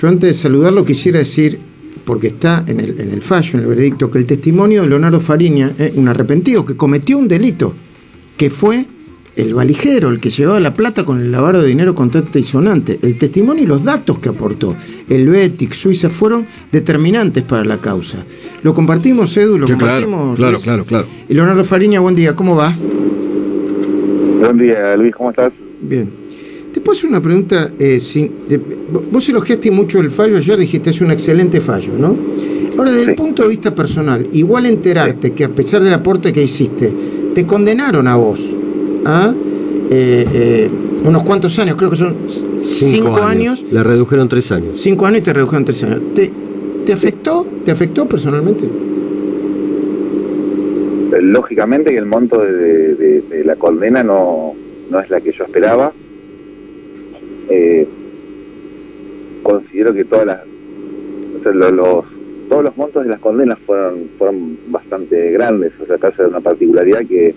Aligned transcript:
Yo 0.00 0.08
antes 0.08 0.28
de 0.28 0.34
saludarlo 0.34 0.84
quisiera 0.84 1.18
decir, 1.18 1.58
porque 2.04 2.28
está 2.28 2.64
en 2.66 2.78
el, 2.80 3.00
en 3.00 3.10
el 3.10 3.20
fallo, 3.22 3.50
en 3.54 3.60
el 3.60 3.66
veredicto, 3.66 4.10
que 4.10 4.18
el 4.18 4.26
testimonio 4.26 4.82
de 4.82 4.88
Leonardo 4.88 5.20
Fariña, 5.20 5.72
eh, 5.78 5.92
un 5.96 6.06
arrepentido 6.08 6.64
que 6.64 6.76
cometió 6.76 7.18
un 7.18 7.26
delito, 7.26 7.74
que 8.36 8.48
fue 8.50 8.86
el 9.34 9.54
valijero, 9.54 10.08
el 10.10 10.20
que 10.20 10.30
llevaba 10.30 10.60
la 10.60 10.74
plata 10.74 11.04
con 11.04 11.20
el 11.20 11.30
lavado 11.32 11.62
de 11.62 11.68
dinero 11.68 11.94
contante 11.94 12.38
y 12.40 12.44
sonante. 12.44 12.98
El 13.02 13.18
testimonio 13.18 13.64
y 13.64 13.66
los 13.66 13.82
datos 13.84 14.18
que 14.20 14.28
aportó 14.28 14.76
el 15.08 15.28
Betic, 15.28 15.72
Suiza, 15.72 16.10
fueron 16.10 16.46
determinantes 16.70 17.42
para 17.44 17.64
la 17.64 17.78
causa. 17.78 18.24
Lo 18.62 18.74
compartimos, 18.74 19.36
Edu, 19.36 19.58
lo 19.58 19.66
Sí, 19.66 19.72
compartimos. 19.72 20.36
claro, 20.36 20.52
Luis? 20.52 20.62
claro, 20.64 20.84
claro. 20.84 21.06
Y 21.28 21.34
Leonardo 21.34 21.64
Fariña, 21.64 22.00
buen 22.00 22.14
día, 22.14 22.34
¿cómo 22.36 22.54
va? 22.56 22.72
Buen 24.40 24.58
día, 24.58 24.96
Luis, 24.96 25.14
¿cómo 25.14 25.30
estás? 25.30 25.52
Bien. 25.82 26.27
Te 26.72 26.80
puedo 26.80 26.96
hacer 26.96 27.10
una 27.10 27.20
pregunta. 27.20 27.70
eh, 27.78 27.98
sin- 28.00 28.30
de- 28.48 28.60
vos 29.10 29.28
elogiaste 29.28 29.70
mucho 29.70 30.00
el 30.00 30.10
fallo 30.10 30.36
ayer, 30.36 30.58
dijiste 30.58 30.90
es 30.90 31.00
un 31.00 31.10
excelente 31.10 31.60
fallo, 31.60 31.92
¿no? 31.98 32.16
Ahora, 32.76 32.92
desde 32.92 33.10
el 33.10 33.16
punto 33.16 33.42
de 33.42 33.48
vista 33.48 33.74
personal, 33.74 34.28
igual 34.32 34.66
enterarte 34.66 35.32
que 35.32 35.44
a 35.44 35.48
pesar 35.48 35.82
del 35.82 35.92
aporte 35.94 36.32
que 36.32 36.42
hiciste, 36.42 36.92
te 37.34 37.44
condenaron 37.46 38.06
a 38.06 38.16
vos 38.16 38.40
a 39.04 39.34
eh, 39.90 40.26
eh, 40.32 40.70
unos 41.04 41.22
cuantos 41.24 41.58
años, 41.58 41.76
creo 41.76 41.90
que 41.90 41.96
son 41.96 42.14
cinco, 42.64 43.16
años. 43.16 43.64
Le 43.72 43.82
redujeron 43.82 44.28
tres 44.28 44.52
años. 44.52 44.78
cinco 44.80 45.06
años 45.06 45.20
y 45.20 45.24
te 45.24 45.32
redujeron 45.32 45.64
tres 45.64 45.82
años. 45.84 46.00
¿Te, 46.14 46.30
te 46.84 46.92
afectó? 46.92 47.46
¿Te 47.64 47.70
afectó 47.72 48.06
personalmente? 48.06 48.68
Lógicamente 51.20 51.90
que 51.90 51.98
el 51.98 52.06
monto 52.06 52.40
de, 52.42 52.52
de- 52.52 52.94
de- 52.94 53.20
de 53.22 53.44
la 53.44 53.56
condena 53.56 54.02
no, 54.02 54.52
no 54.90 55.00
es 55.00 55.10
la 55.10 55.20
que 55.20 55.32
yo 55.32 55.44
esperaba. 55.44 55.92
Eh, 57.50 57.86
considero 59.42 59.94
que 59.94 60.04
todas 60.04 60.26
las, 60.26 60.40
los, 61.54 62.04
todos 62.48 62.64
los 62.64 62.76
montos 62.76 63.04
de 63.04 63.10
las 63.10 63.20
condenas 63.20 63.58
fueron, 63.60 64.08
fueron 64.18 64.58
bastante 64.68 65.30
grandes. 65.32 65.72
O 65.80 65.86
sea, 65.86 65.96
acá 65.96 66.12
se 66.12 66.22
da 66.22 66.28
una 66.28 66.40
particularidad 66.40 67.06
que 67.06 67.34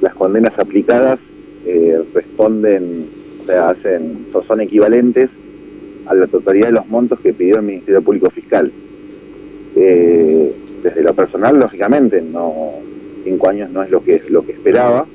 las 0.00 0.14
condenas 0.14 0.58
aplicadas 0.58 1.18
eh, 1.66 2.02
responden, 2.14 3.06
o 3.42 3.44
sea, 3.44 3.70
hacen, 3.70 4.26
son 4.46 4.60
equivalentes 4.60 5.30
a 6.06 6.14
la 6.14 6.26
totalidad 6.26 6.68
de 6.68 6.72
los 6.72 6.86
montos 6.86 7.20
que 7.20 7.32
pidió 7.32 7.56
el 7.56 7.62
Ministerio 7.62 8.02
Público 8.02 8.30
Fiscal. 8.30 8.70
Eh, 9.76 10.52
desde 10.82 11.02
lo 11.02 11.14
personal, 11.14 11.58
lógicamente, 11.58 12.22
no 12.22 12.74
cinco 13.24 13.48
años 13.48 13.70
no 13.70 13.82
es 13.82 13.90
lo 13.90 14.02
que 14.02 14.16
es 14.16 14.30
lo 14.30 14.44
que 14.44 14.52
esperaba, 14.52 15.06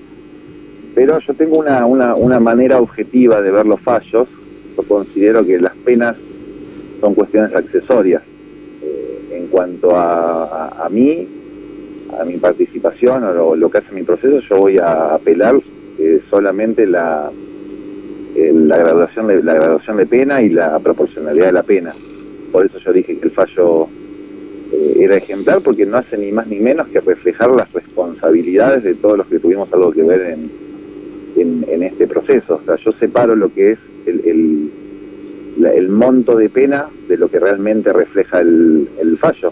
pero 0.96 1.20
yo 1.20 1.34
tengo 1.34 1.58
una, 1.58 1.86
una, 1.86 2.16
una 2.16 2.40
manera 2.40 2.80
objetiva 2.80 3.42
de 3.42 3.52
ver 3.52 3.66
los 3.66 3.80
fallos. 3.82 4.28
Yo 4.78 4.84
considero 4.84 5.46
que 5.46 5.60
las 5.60 5.76
penas 5.78 6.16
son 7.02 7.14
cuestiones 7.16 7.54
accesorias. 7.56 8.22
Eh, 8.82 9.38
en 9.38 9.48
cuanto 9.48 9.96
a, 9.96 10.46
a, 10.46 10.86
a 10.86 10.90
mí, 10.90 11.28
a 12.20 12.24
mi 12.26 12.38
participación 12.38 13.24
o 13.24 13.56
lo, 13.56 13.70
que 13.70 13.80
hace 13.80 13.92
mi 13.94 14.04
proceso, 14.04 14.40
yo 14.40 14.58
voy 14.58 14.78
a 14.78 15.16
apelar 15.16 15.56
eh, 16.00 16.22
solamente 16.30 16.86
la, 16.86 17.32
la 18.36 18.78
graduación 18.78 19.28
de 19.28 19.44
la 19.44 19.54
graduación 19.54 19.98
de 19.98 20.06
pena 20.06 20.42
y 20.42 20.50
la 20.50 20.78
proporcionalidad 20.80 21.48
de 21.48 21.52
la 21.54 21.64
pena. 21.64 21.94
Por 22.52 22.66
eso 22.66 22.78
yo 22.80 22.94
dije 22.94 23.18
que 23.18 23.26
el 23.26 23.32
fallo 23.32 23.88
eh, 24.72 24.98
era 25.00 25.16
ejemplar 25.16 25.62
porque 25.62 25.88
no 25.88 25.98
hace 25.98 26.18
ni 26.18 26.32
más 26.32 26.46
ni 26.48 26.60
menos 26.60 26.88
que 26.90 27.00
reflejar 27.00 27.50
las 27.50 27.72
responsabilidades 27.74 28.84
de 28.84 28.94
todos 28.94 29.18
los 29.18 29.28
que 29.28 29.40
tuvimos 29.40 29.72
algo 29.74 29.92
que 29.92 30.04
ver 30.04 30.22
en, 30.22 30.63
en, 31.38 31.66
en 31.68 31.84
este 31.84 32.08
proceso. 32.08 32.56
O 32.56 32.66
sea, 32.66 32.76
yo 32.78 32.92
separo 32.94 33.36
lo 33.36 33.54
que 33.54 33.72
es 33.72 33.80
el, 34.06 34.22
el, 34.26 34.70
la- 35.60 35.74
el 35.74 35.90
monto 35.90 36.36
de 36.38 36.50
pena 36.50 36.88
de 37.08 37.18
lo 37.18 37.30
que 37.30 37.40
realmente 37.40 37.92
refleja 37.94 38.40
el, 38.42 38.88
el 39.02 39.18
fallo. 39.18 39.52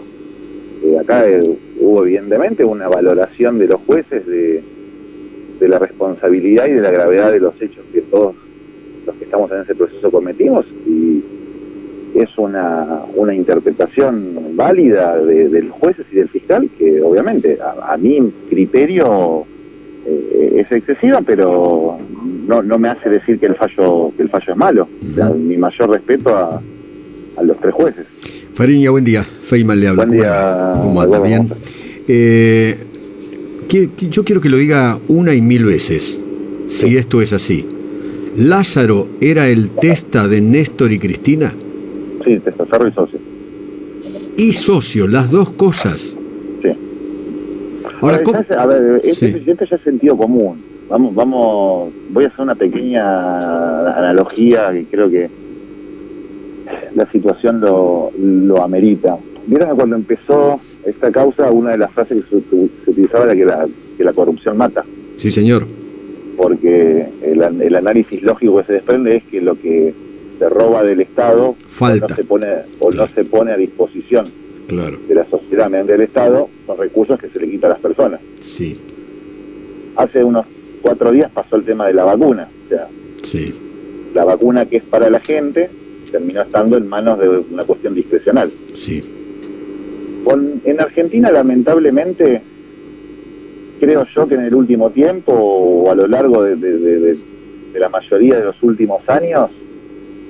Eh, 0.84 0.98
acá 0.98 1.28
eh, 1.28 1.42
hubo 1.80 2.04
evidentemente 2.04 2.64
una 2.64 2.88
valoración 2.88 3.58
de 3.58 3.68
los 3.68 3.80
jueces 3.82 4.26
de, 4.26 4.62
de 5.60 5.68
la 5.68 5.78
responsabilidad 5.78 6.66
y 6.66 6.72
de 6.72 6.80
la 6.80 6.90
gravedad 6.90 7.30
de 7.32 7.40
los 7.40 7.60
hechos 7.62 7.84
que 7.92 8.00
todos 8.02 8.34
los 9.06 9.16
que 9.16 9.24
estamos 9.24 9.50
en 9.52 9.60
ese 9.60 9.74
proceso 9.74 10.10
cometimos 10.10 10.64
y 10.86 11.22
es 12.14 12.36
una, 12.36 13.02
una 13.14 13.34
interpretación 13.34 14.54
válida 14.54 15.16
de, 15.18 15.48
de 15.48 15.62
los 15.62 15.72
jueces 15.78 16.04
y 16.12 16.16
del 16.16 16.28
fiscal 16.28 16.68
que 16.76 17.00
obviamente 17.00 17.58
a, 17.60 17.92
a 17.94 17.96
mi 17.96 18.30
criterio 18.50 19.44
eh, 20.06 20.56
es 20.60 20.72
excesiva 20.72 21.20
pero 21.24 21.98
no, 22.46 22.62
no 22.62 22.78
me 22.78 22.88
hace 22.88 23.08
decir 23.10 23.38
que 23.38 23.46
el 23.46 23.54
fallo 23.56 24.12
que 24.16 24.22
el 24.24 24.28
fallo 24.30 24.52
es 24.52 24.56
malo 24.56 24.88
O 25.10 25.14
sea, 25.14 25.30
mi 25.30 25.56
mayor 25.56 25.90
respeto 25.90 26.36
a, 26.36 26.60
a 27.36 27.42
los 27.42 27.58
tres 27.60 27.74
jueces 27.74 28.06
Fariña, 28.54 28.90
buen 28.90 29.04
día. 29.04 29.22
Feynman 29.24 29.80
le 29.80 29.88
habla. 29.88 30.04
Buen 30.04 30.10
¿Cómo 30.10 30.22
día, 30.22 30.30
le 30.30 30.36
va? 30.36 30.80
¿Cómo 30.82 31.00
anda? 31.00 31.20
¿Bien? 31.20 31.48
¿cómo 31.48 31.60
Eh, 32.06 32.76
que- 33.66 33.88
que 33.96 34.08
yo 34.10 34.24
quiero 34.24 34.42
que 34.42 34.50
lo 34.50 34.58
diga 34.58 34.98
una 35.08 35.34
y 35.34 35.40
mil 35.40 35.64
veces, 35.64 36.18
si 36.68 36.96
esto 36.98 37.22
es 37.22 37.32
así. 37.32 37.66
¿Lázaro 38.36 39.08
era 39.22 39.48
el 39.48 39.70
testa 39.70 40.28
de 40.28 40.42
Néstor 40.42 40.92
y 40.92 40.98
Cristina? 40.98 41.54
sí 42.24 42.38
testaferro 42.40 42.88
y 42.88 42.92
socio 42.92 43.18
Y 44.36 44.52
socio, 44.52 45.06
las 45.08 45.30
dos 45.30 45.48
cosas. 45.50 46.14
Ahora, 48.02 48.16
A 48.16 48.18
ver, 48.18 48.24
¿cómo- 48.26 48.38
ya 48.38 48.44
se- 48.44 48.54
a 48.54 48.66
ver, 48.66 49.00
este, 49.04 49.14
Sí. 49.14 49.34
este 49.46 49.66
ya 49.66 49.76
es 49.76 49.82
sentido 49.82 50.16
común. 50.16 50.60
Vamos, 50.90 51.14
vamos, 51.14 51.92
voy 52.10 52.24
a 52.24 52.26
hacer 52.28 52.40
una 52.40 52.54
pequeña 52.54 53.96
analogía 53.96 54.70
que 54.72 54.84
creo 54.90 55.08
que 55.08 55.30
la 56.94 57.10
situación 57.10 57.60
lo, 57.60 58.10
lo 58.18 58.62
amerita. 58.62 59.16
Vieron 59.46 59.74
cuando 59.76 59.96
empezó 59.96 60.60
esta 60.84 61.10
causa, 61.10 61.50
una 61.50 61.70
de 61.72 61.78
las 61.78 61.90
frases 61.92 62.24
que 62.24 62.40
se, 62.40 62.42
se 62.84 62.90
utilizaba 62.90 63.24
era 63.24 63.34
que 63.34 63.44
la, 63.44 63.66
que 63.96 64.04
la 64.04 64.12
corrupción 64.12 64.56
mata, 64.56 64.84
Sí, 65.16 65.30
señor. 65.32 65.66
porque 66.36 67.06
el, 67.22 67.42
an- 67.42 67.60
el 67.62 67.74
análisis 67.76 68.22
lógico 68.22 68.58
que 68.58 68.64
se 68.64 68.72
desprende 68.74 69.16
es 69.16 69.24
que 69.24 69.40
lo 69.40 69.54
que 69.58 69.94
se 70.38 70.48
roba 70.48 70.82
del 70.82 71.00
Estado 71.00 71.54
Falta. 71.66 72.06
no 72.08 72.14
se 72.14 72.24
pone 72.24 72.46
o 72.80 72.90
no 72.90 73.06
se 73.08 73.24
pone 73.24 73.52
a 73.52 73.56
disposición 73.56 74.24
Claro. 74.68 74.98
de 75.08 75.14
la 75.14 75.24
sociedad 75.24 75.41
mediante 75.56 75.94
el 75.94 76.00
Estado 76.02 76.48
son 76.66 76.78
recursos 76.78 77.18
que 77.18 77.28
se 77.28 77.38
le 77.40 77.50
quita 77.50 77.66
a 77.66 77.70
las 77.70 77.80
personas. 77.80 78.20
Sí, 78.40 78.78
hace 79.96 80.24
unos 80.24 80.46
cuatro 80.80 81.10
días 81.12 81.30
pasó 81.32 81.56
el 81.56 81.64
tema 81.64 81.86
de 81.86 81.94
la 81.94 82.04
vacuna. 82.04 82.48
O 82.66 82.68
sea, 82.68 82.88
sí. 83.22 83.54
la 84.14 84.24
vacuna 84.24 84.66
que 84.66 84.78
es 84.78 84.82
para 84.84 85.08
la 85.10 85.20
gente 85.20 85.70
terminó 86.10 86.42
estando 86.42 86.76
en 86.76 86.86
manos 86.88 87.18
de 87.18 87.28
una 87.28 87.64
cuestión 87.64 87.94
discrecional. 87.94 88.50
Sí. 88.74 89.02
Con, 90.24 90.60
en 90.64 90.80
Argentina, 90.80 91.30
lamentablemente, 91.30 92.42
creo 93.80 94.06
yo 94.14 94.26
que 94.28 94.34
en 94.34 94.42
el 94.42 94.54
último 94.54 94.90
tiempo 94.90 95.32
o 95.32 95.90
a 95.90 95.94
lo 95.94 96.06
largo 96.06 96.42
de, 96.44 96.56
de- 96.56 96.78
de- 96.78 97.00
de- 97.00 97.18
de 97.72 97.80
la 97.80 97.88
mayoría 97.88 98.36
de 98.38 98.44
los 98.44 98.62
últimos 98.62 99.00
años, 99.08 99.50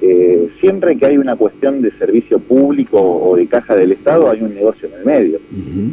eh, 0.03 0.49
siempre 0.61 0.97
que 0.97 1.07
hay 1.07 1.17
una 1.17 1.37
cuestión 1.37 1.81
de 1.81 1.93
servicio 1.93 2.39
público 2.41 3.01
o 3.01 3.37
de 3.37 3.47
caja 3.47 3.77
del 3.77 3.93
Estado, 3.93 4.29
hay 4.29 4.43
un 4.43 4.53
negocio 4.55 4.89
en 4.89 4.95
el 4.99 5.05
medio. 5.07 5.39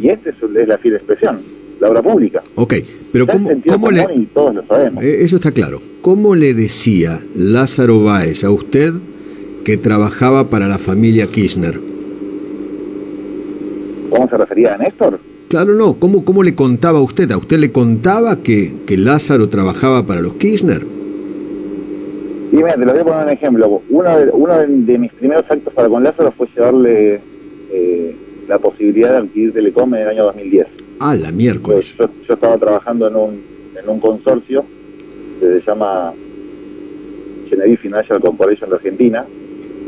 Y 0.02 0.10
este 0.10 0.32
es, 0.32 0.36
es 0.42 0.68
la 0.68 0.78
fiel 0.80 0.96
expresión, 0.96 1.40
la 1.80 1.90
obra 1.90 2.02
pública. 2.02 2.44
Ok, 2.56 2.74
pero 3.12 3.26
Está 3.26 3.34
¿cómo, 3.38 3.50
cómo 3.68 3.92
le... 3.92 4.06
y 4.16 4.26
todos 4.26 4.56
lo 4.56 4.64
sabemos. 4.66 5.04
Eh, 5.04 5.24
Eso 5.24 5.36
está 5.36 5.52
claro. 5.52 5.80
¿Cómo 6.02 6.34
le 6.34 6.54
decía 6.56 7.22
Lázaro 7.36 8.04
Báez 8.04 8.44
a 8.44 8.50
usted 8.52 8.94
que 9.64 9.78
trabajaba 9.78 10.50
para 10.50 10.68
la 10.68 10.80
familia 10.80 11.28
Kirchner? 11.28 11.80
¿Cómo 14.10 14.28
se 14.28 14.38
refería 14.38 14.74
a 14.74 14.78
Néstor? 14.78 15.20
Claro, 15.50 15.76
no. 15.76 15.96
¿Cómo, 16.00 16.26
cómo 16.26 16.42
le 16.44 16.56
contaba 16.56 17.00
a 17.00 17.02
usted? 17.04 17.32
¿A 17.32 17.38
usted 17.38 17.60
le 17.60 17.72
contaba 17.72 18.38
que, 18.42 18.74
que 18.86 18.98
Lázaro 18.98 19.50
trabajaba 19.50 20.06
para 20.06 20.22
los 20.22 20.34
Kirchner? 20.34 20.84
Te 22.64 22.86
lo 22.86 22.92
voy 22.92 23.02
a 23.02 23.04
poner 23.04 23.24
un 23.26 23.30
ejemplo. 23.30 23.82
Uno 23.90 24.18
de, 24.20 24.30
uno 24.32 24.58
de, 24.58 24.68
de 24.68 24.98
mis 24.98 25.12
primeros 25.14 25.46
actos 25.50 25.74
para 25.74 25.88
con 25.90 26.04
Lázaro 26.04 26.32
fue 26.32 26.48
llevarle 26.56 27.20
eh, 27.72 28.16
la 28.48 28.58
posibilidad 28.60 29.12
de 29.12 29.18
adquirir 29.18 29.54
Telecom 29.54 29.94
en 29.96 30.02
el 30.02 30.08
año 30.10 30.24
2010. 30.26 30.68
Ah, 31.00 31.16
la 31.16 31.32
miércoles. 31.32 31.96
yo- 31.98 32.10
yo 32.28 32.34
estaba 32.34 32.58
trabajando 32.58 33.08
en 33.08 33.16
un, 33.16 33.44
en 33.82 33.90
un 33.90 34.00
consorcio 34.00 34.64
que 35.40 35.46
se 35.46 35.62
llama 35.62 36.14
Genevieve 37.50 37.78
Financial 37.78 38.20
Corporation 38.20 38.70
de 38.70 38.76
Argentina. 38.76 39.26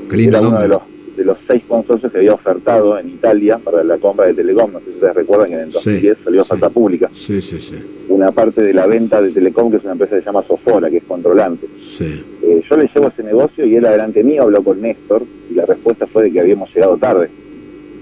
Qué 0.10 0.18
lindo 0.18 0.38
Era 0.38 0.48
uno 0.48 0.62
de 0.62 0.68
los, 0.68 0.82
de 1.18 1.26
los 1.26 1.38
seis 1.48 1.64
consorcios 1.68 2.12
que 2.12 2.20
había 2.20 2.34
ofertado 2.34 2.98
en 2.98 3.10
Italia 3.10 3.58
para 3.58 3.84
la 3.84 3.98
compra 3.98 4.28
de 4.28 4.34
Telecom. 4.34 4.72
No 4.72 4.80
sé 4.80 4.86
si 4.86 4.92
ustedes 4.92 5.16
recuerdan 5.16 5.50
que 5.50 5.54
en 5.56 5.60
el 5.62 5.72
Sí, 5.72 5.76
2010 5.76 6.18
salió 6.24 6.42
oferta 6.42 6.68
sí. 6.68 6.74
pública. 6.74 7.10
Sí, 7.14 7.42
sí, 7.42 7.60
sí. 7.60 7.76
Una 8.10 8.32
parte 8.32 8.62
de 8.62 8.74
la 8.74 8.88
venta 8.88 9.22
de 9.22 9.32
Telecom, 9.32 9.70
que 9.72 9.78
es 9.78 9.84
una 9.84 9.94
empresa 9.94 10.16
que 10.16 10.22
se 10.22 10.26
llama 10.26 10.44
Sofora, 10.48 10.90
que 10.90 10.98
es 10.98 11.04
controlante. 11.04 11.68
sí. 11.98 12.24
Eh, 12.44 12.62
yo 12.70 12.78
le 12.78 12.90
llevo 12.94 13.08
ese 13.10 13.24
negocio 13.24 13.66
y 13.66 13.76
él 13.76 13.86
adelante 13.86 14.24
mío 14.24 14.44
habló 14.44 14.64
con 14.64 14.82
Néstor 14.82 15.24
y 15.50 15.54
la 15.56 15.66
respuesta 15.66 16.08
fue 16.08 16.24
de 16.24 16.32
que 16.32 16.40
habíamos 16.40 16.74
llegado 16.74 16.98
tarde. 16.98 17.30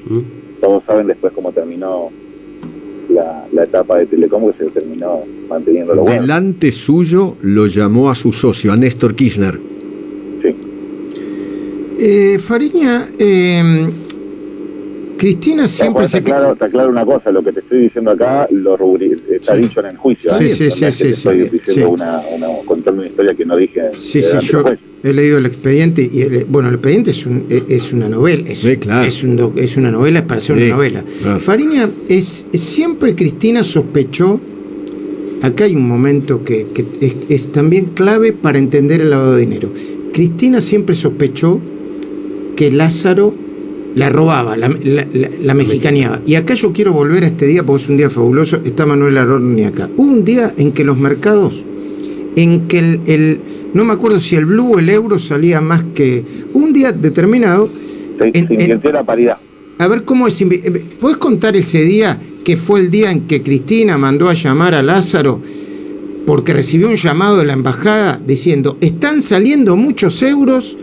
¿Mm? 0.08 0.20
Todos 0.62 0.84
saben 0.86 1.08
después 1.08 1.34
cómo 1.34 1.52
terminó 1.52 2.10
la, 3.10 3.46
la 3.52 3.64
etapa 3.64 3.98
de 3.98 4.06
Telecom, 4.06 4.52
que 4.52 4.66
se 4.66 4.70
terminó 4.72 5.24
manteniendo 5.50 5.96
lo 5.96 6.04
bueno. 6.04 6.22
Delante 6.22 6.72
suyo 6.72 7.36
lo 7.42 7.66
llamó 7.68 8.10
a 8.10 8.16
su 8.16 8.32
socio, 8.32 8.72
a 8.72 8.78
Néstor 8.78 9.16
Kirchner. 9.16 9.60
Eh, 12.02 12.40
Fariña, 12.40 13.10
eh, 13.20 13.90
Cristina 15.18 15.68
siempre 15.68 16.06
está, 16.06 16.20
se... 16.20 16.24
claro, 16.24 16.54
está 16.54 16.70
claro 16.70 16.90
una 16.90 17.04
cosa, 17.04 17.30
lo 17.30 17.44
que 17.44 17.52
te 17.52 17.60
estoy 17.60 17.80
diciendo 17.82 18.12
acá 18.12 18.48
lo 18.52 18.78
rubri- 18.78 19.20
está 19.30 19.58
Sí. 19.58 19.64
dicho 19.64 19.82
en 19.82 19.86
el 19.88 19.98
juicio. 19.98 20.32
Sí, 20.38 20.46
¿eh? 20.46 20.50
sí, 20.50 20.70
sí, 20.72 20.92
sí, 20.92 21.04
te 21.04 21.10
Estoy 21.10 21.44
sí, 21.44 21.50
diciendo 21.52 21.74
sí. 21.74 21.82
Una, 21.84 22.22
una, 22.34 22.48
contando 22.66 23.02
una 23.02 23.10
historia 23.10 23.34
que 23.36 23.44
no 23.44 23.58
dije. 23.58 23.82
Sí, 24.00 24.22
sí, 24.22 24.38
yo 24.44 24.62
juez. 24.62 24.80
he 25.04 25.12
leído 25.14 25.40
el 25.40 25.46
expediente 25.48 26.10
y 26.12 26.22
el- 26.22 26.46
bueno, 26.46 26.70
el 26.70 26.76
expediente 26.76 27.12
es, 27.12 27.26
un- 27.26 27.46
es 27.50 27.92
una 27.92 28.08
novela, 28.08 28.50
es, 28.50 28.60
Sí, 28.60 28.78
claro. 28.78 29.06
es, 29.06 29.22
un 29.26 29.36
doc- 29.36 29.58
es 29.58 29.76
una 29.76 29.92
novela, 29.92 30.20
es 30.20 30.26
para 30.26 30.40
Sí, 30.40 30.54
una 30.54 30.70
novela. 30.70 31.04
claro. 31.22 31.40
Fariña, 31.42 31.90
es, 32.08 32.46
es- 32.54 32.62
siempre 32.62 33.14
Cristina 33.14 33.62
sospechó, 33.62 34.40
acá 35.42 35.66
hay 35.66 35.76
un 35.76 35.86
momento 35.86 36.46
que, 36.46 36.68
que 36.74 36.86
es, 37.02 37.16
es 37.28 37.52
también 37.52 37.88
clave 37.94 38.32
para 38.32 38.58
entender 38.58 39.02
el 39.02 39.10
lavado 39.10 39.36
de 39.36 39.42
dinero. 39.42 39.70
Cristina 40.14 40.62
siempre 40.62 40.96
sospechó 40.96 41.60
que 42.60 42.70
Lázaro 42.72 43.34
la 43.96 44.10
robaba, 44.10 44.58
la, 44.58 44.68
la, 44.68 45.08
la- 45.14 45.30
la 45.42 45.54
mexicaneaba. 45.54 46.20
Y 46.28 46.36
acá 46.36 46.56
yo 46.56 46.74
quiero 46.74 46.92
volver 46.92 47.24
a 47.24 47.28
este 47.28 47.48
día 47.48 47.64
porque 47.64 47.84
es 47.84 47.90
un 47.90 47.96
día 47.96 48.10
fabuloso. 48.10 48.60
Está 48.66 48.86
Manuel 48.86 49.18
Arorni 49.18 49.64
acá. 49.64 49.90
Hubo 49.96 50.12
un 50.12 50.26
día 50.26 50.54
en 50.58 50.74
que 50.74 50.84
los 50.84 50.98
mercados, 50.98 51.64
en 52.36 52.68
que 52.68 52.80
el, 52.80 53.00
el- 53.06 53.40
no 53.74 53.86
me 53.86 53.94
acuerdo 53.94 54.20
si 54.20 54.36
el 54.36 54.46
blue 54.46 54.74
o 54.74 54.80
el 54.80 54.90
euro 54.90 55.20
salía 55.20 55.62
más 55.62 55.86
que. 55.96 56.26
Un 56.54 56.74
día 56.74 56.92
determinado. 56.92 57.70
Se, 58.18 58.26
en- 58.26 58.34
se 58.48 58.54
en- 58.56 58.62
invirtió 58.62 58.92
la 58.92 59.04
paridad. 59.04 59.38
a 59.78 59.88
ver 59.88 60.04
cómo 60.04 60.28
es. 60.28 60.42
eh, 60.42 60.84
¿Puedes 61.00 61.18
contar 61.18 61.56
ese 61.56 61.82
día 61.84 62.20
que 62.44 62.58
fue 62.58 62.82
el 62.82 62.92
día 62.92 63.10
en 63.10 63.22
que 63.22 63.42
Cristina 63.42 63.98
mandó 63.98 64.28
a 64.28 64.34
llamar 64.34 64.76
a 64.76 64.84
Lázaro? 64.84 65.40
Porque 66.26 66.52
recibió 66.54 66.90
un 66.90 66.98
llamado 66.98 67.38
de 67.38 67.46
la 67.46 67.54
embajada 67.54 68.20
diciendo: 68.28 68.78
están 68.82 69.22
saliendo 69.22 69.78
muchos 69.78 70.22
euros. 70.24 70.76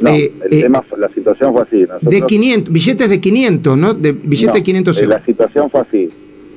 No, 0.00 0.10
eh, 0.10 0.32
el 0.46 0.54
eh, 0.58 0.62
tema, 0.62 0.84
la 0.98 1.08
situación 1.10 1.52
fue 1.52 1.62
así. 1.62 1.80
Nosotros, 1.82 2.10
de 2.10 2.20
500, 2.22 2.72
billetes 2.72 3.08
de 3.10 3.20
500, 3.20 3.76
¿no? 3.78 3.94
De 3.94 4.12
billetes 4.12 4.46
No, 4.48 4.54
de 4.54 4.62
500 4.62 4.96
eh, 4.96 5.04
euros. 5.04 5.18
La 5.20 5.24
situación 5.26 5.70
fue 5.70 5.80
así. 5.80 6.08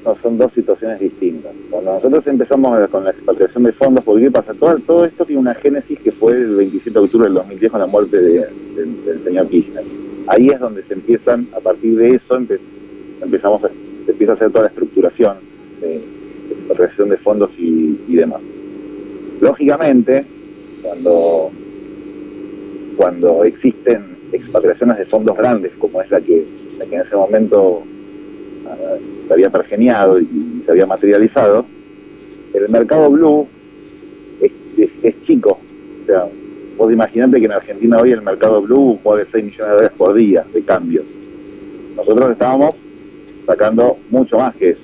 No, 0.06 0.18
son 0.22 0.38
dos 0.38 0.52
situaciones 0.54 1.00
distintas. 1.00 1.52
Cuando 1.70 1.94
nosotros 1.94 2.28
empezamos 2.28 2.90
con 2.90 3.04
la 3.06 3.12
expatriación 3.12 3.64
de 3.64 3.72
fondos, 3.74 4.04
porque 4.04 4.24
¿qué 4.26 4.32
pasa? 4.32 4.54
Todo, 4.54 4.78
todo 4.80 5.06
esto 5.06 5.26
tiene 5.26 5.42
una 5.42 5.56
génesis 5.56 5.98
que 6.00 6.12
fue 6.12 6.34
el 6.34 6.56
27 6.56 6.92
de 7.00 7.06
octubre 7.06 7.26
del 7.26 7.34
2010 7.36 7.72
con 7.72 7.80
la 7.82 7.88
muerte 7.88 8.18
de- 8.22 8.46
del- 8.76 9.06
del 9.06 9.24
señor 9.24 9.48
Kirchner. 9.48 9.84
Ahí 10.28 10.48
es 10.50 10.60
donde 10.60 10.84
se 10.84 10.94
empiezan, 10.94 11.48
a 11.56 11.60
partir 11.60 11.96
de 11.98 12.10
eso, 12.16 12.38
empe- 12.38 12.60
empezamos 13.22 13.64
a, 13.64 13.70
se 14.06 14.12
empieza 14.12 14.34
a 14.34 14.36
hacer 14.36 14.50
toda 14.52 14.64
la 14.64 14.70
estructuración 14.70 15.38
de, 15.82 15.88
de 15.88 16.00
expatriación 16.60 17.10
de 17.10 17.18
fondos 17.18 17.50
y, 17.58 17.98
y 18.08 18.16
demás. 18.16 18.42
Lógicamente, 19.42 20.26
cuando 20.82 21.52
cuando 22.96 23.44
existen 23.44 24.14
expatriaciones 24.32 24.98
de 24.98 25.06
fondos 25.06 25.38
grandes, 25.38 25.72
como 25.78 26.02
es 26.02 26.10
la 26.10 26.20
que, 26.20 26.46
la 26.78 26.86
que 26.86 26.96
en 26.96 27.02
ese 27.02 27.16
momento 27.16 27.84
ah, 28.68 28.96
se 29.28 29.34
había 29.34 29.50
pergeniado 29.50 30.20
y 30.20 30.64
se 30.66 30.72
había 30.72 30.86
materializado, 30.86 31.66
el 32.54 32.70
mercado 32.70 33.10
blue 33.10 33.48
es, 34.42 34.52
chico. 35.26 35.60
O 36.04 36.06
sea, 36.06 36.26
vos 36.78 36.92
imaginate 36.92 37.40
que 37.40 37.46
en 37.46 37.52
Argentina 37.52 37.98
hoy 37.98 38.12
el 38.12 38.22
mercado 38.22 38.62
blue 38.62 39.00
mueve 39.04 39.26
6 39.32 39.44
millones 39.44 39.66
de 39.66 39.72
dólares 39.72 39.92
por 39.98 40.14
día 40.14 40.46
de 40.54 40.62
cambios. 40.64 41.06
Nosotros 41.96 42.32
estábamos 42.32 42.76
sacando 43.46 43.98
mucho 44.10 44.38
más 44.38 44.56
que 44.56 44.72
eso. 44.72 44.82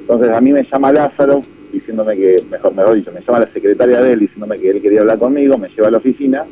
Entonces 0.00 0.30
a 0.30 0.40
mí 0.40 0.52
me 0.52 0.64
llama 0.64 0.92
Lázaro 0.92 1.42
diciéndome 1.72 2.16
que, 2.16 2.42
mejor, 2.50 2.74
mejor 2.74 2.94
dicho, 2.94 3.12
me 3.12 3.20
llama 3.20 3.40
la 3.40 3.52
secretaria 3.52 4.00
de 4.00 4.12
él 4.12 4.20
diciéndome 4.20 4.58
que 4.58 4.70
él 4.70 4.80
quería 4.80 5.00
hablar 5.00 5.18
conmigo, 5.18 5.58
me 5.58 5.68
lleva 5.68 5.88
a 5.88 5.90
la 5.90 5.98
oficina 5.98 6.44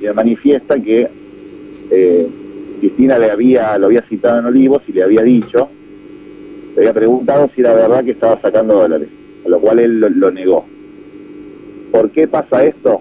y 0.00 0.04
me 0.04 0.12
manifiesta 0.12 0.78
que 0.80 1.08
eh, 1.90 2.26
Cristina 2.80 3.18
le 3.18 3.30
había, 3.30 3.76
lo 3.78 3.86
había 3.86 4.02
citado 4.02 4.38
en 4.40 4.46
Olivos 4.46 4.82
y 4.88 4.92
le 4.92 5.02
había 5.02 5.22
dicho, 5.22 5.68
le 6.74 6.80
había 6.82 6.92
preguntado 6.92 7.50
si 7.54 7.60
era 7.62 7.74
verdad 7.74 8.04
que 8.04 8.10
estaba 8.12 8.40
sacando 8.40 8.74
dólares, 8.74 9.08
a 9.44 9.48
lo 9.48 9.58
cual 9.60 9.78
él 9.78 9.98
lo, 10.00 10.30
negó. 10.30 10.64
¿Por 11.90 12.10
qué 12.10 12.28
pasa 12.28 12.64
esto? 12.64 13.00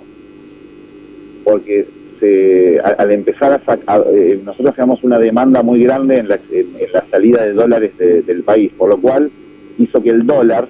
Porque 1.43 1.85
se, 2.19 2.79
al 2.79 3.11
empezar 3.11 3.51
a 3.51 3.59
sacar, 3.63 4.05
nosotros 4.45 4.71
hacíamos 4.71 5.03
una 5.03 5.19
demanda 5.19 5.61
muy 5.61 5.83
grande 5.83 6.17
en 6.19 6.29
la, 6.29 6.39
en- 6.51 6.67
en 6.79 6.91
la 6.93 7.03
salida 7.11 7.43
de 7.45 7.53
dólares 7.53 7.97
de- 7.97 8.21
del 8.21 8.43
país, 8.43 8.71
por 8.77 8.89
lo 8.89 8.97
cual 8.97 9.29
hizo 9.77 10.01
que 10.01 10.09
el 10.09 10.25
dólar 10.25 10.67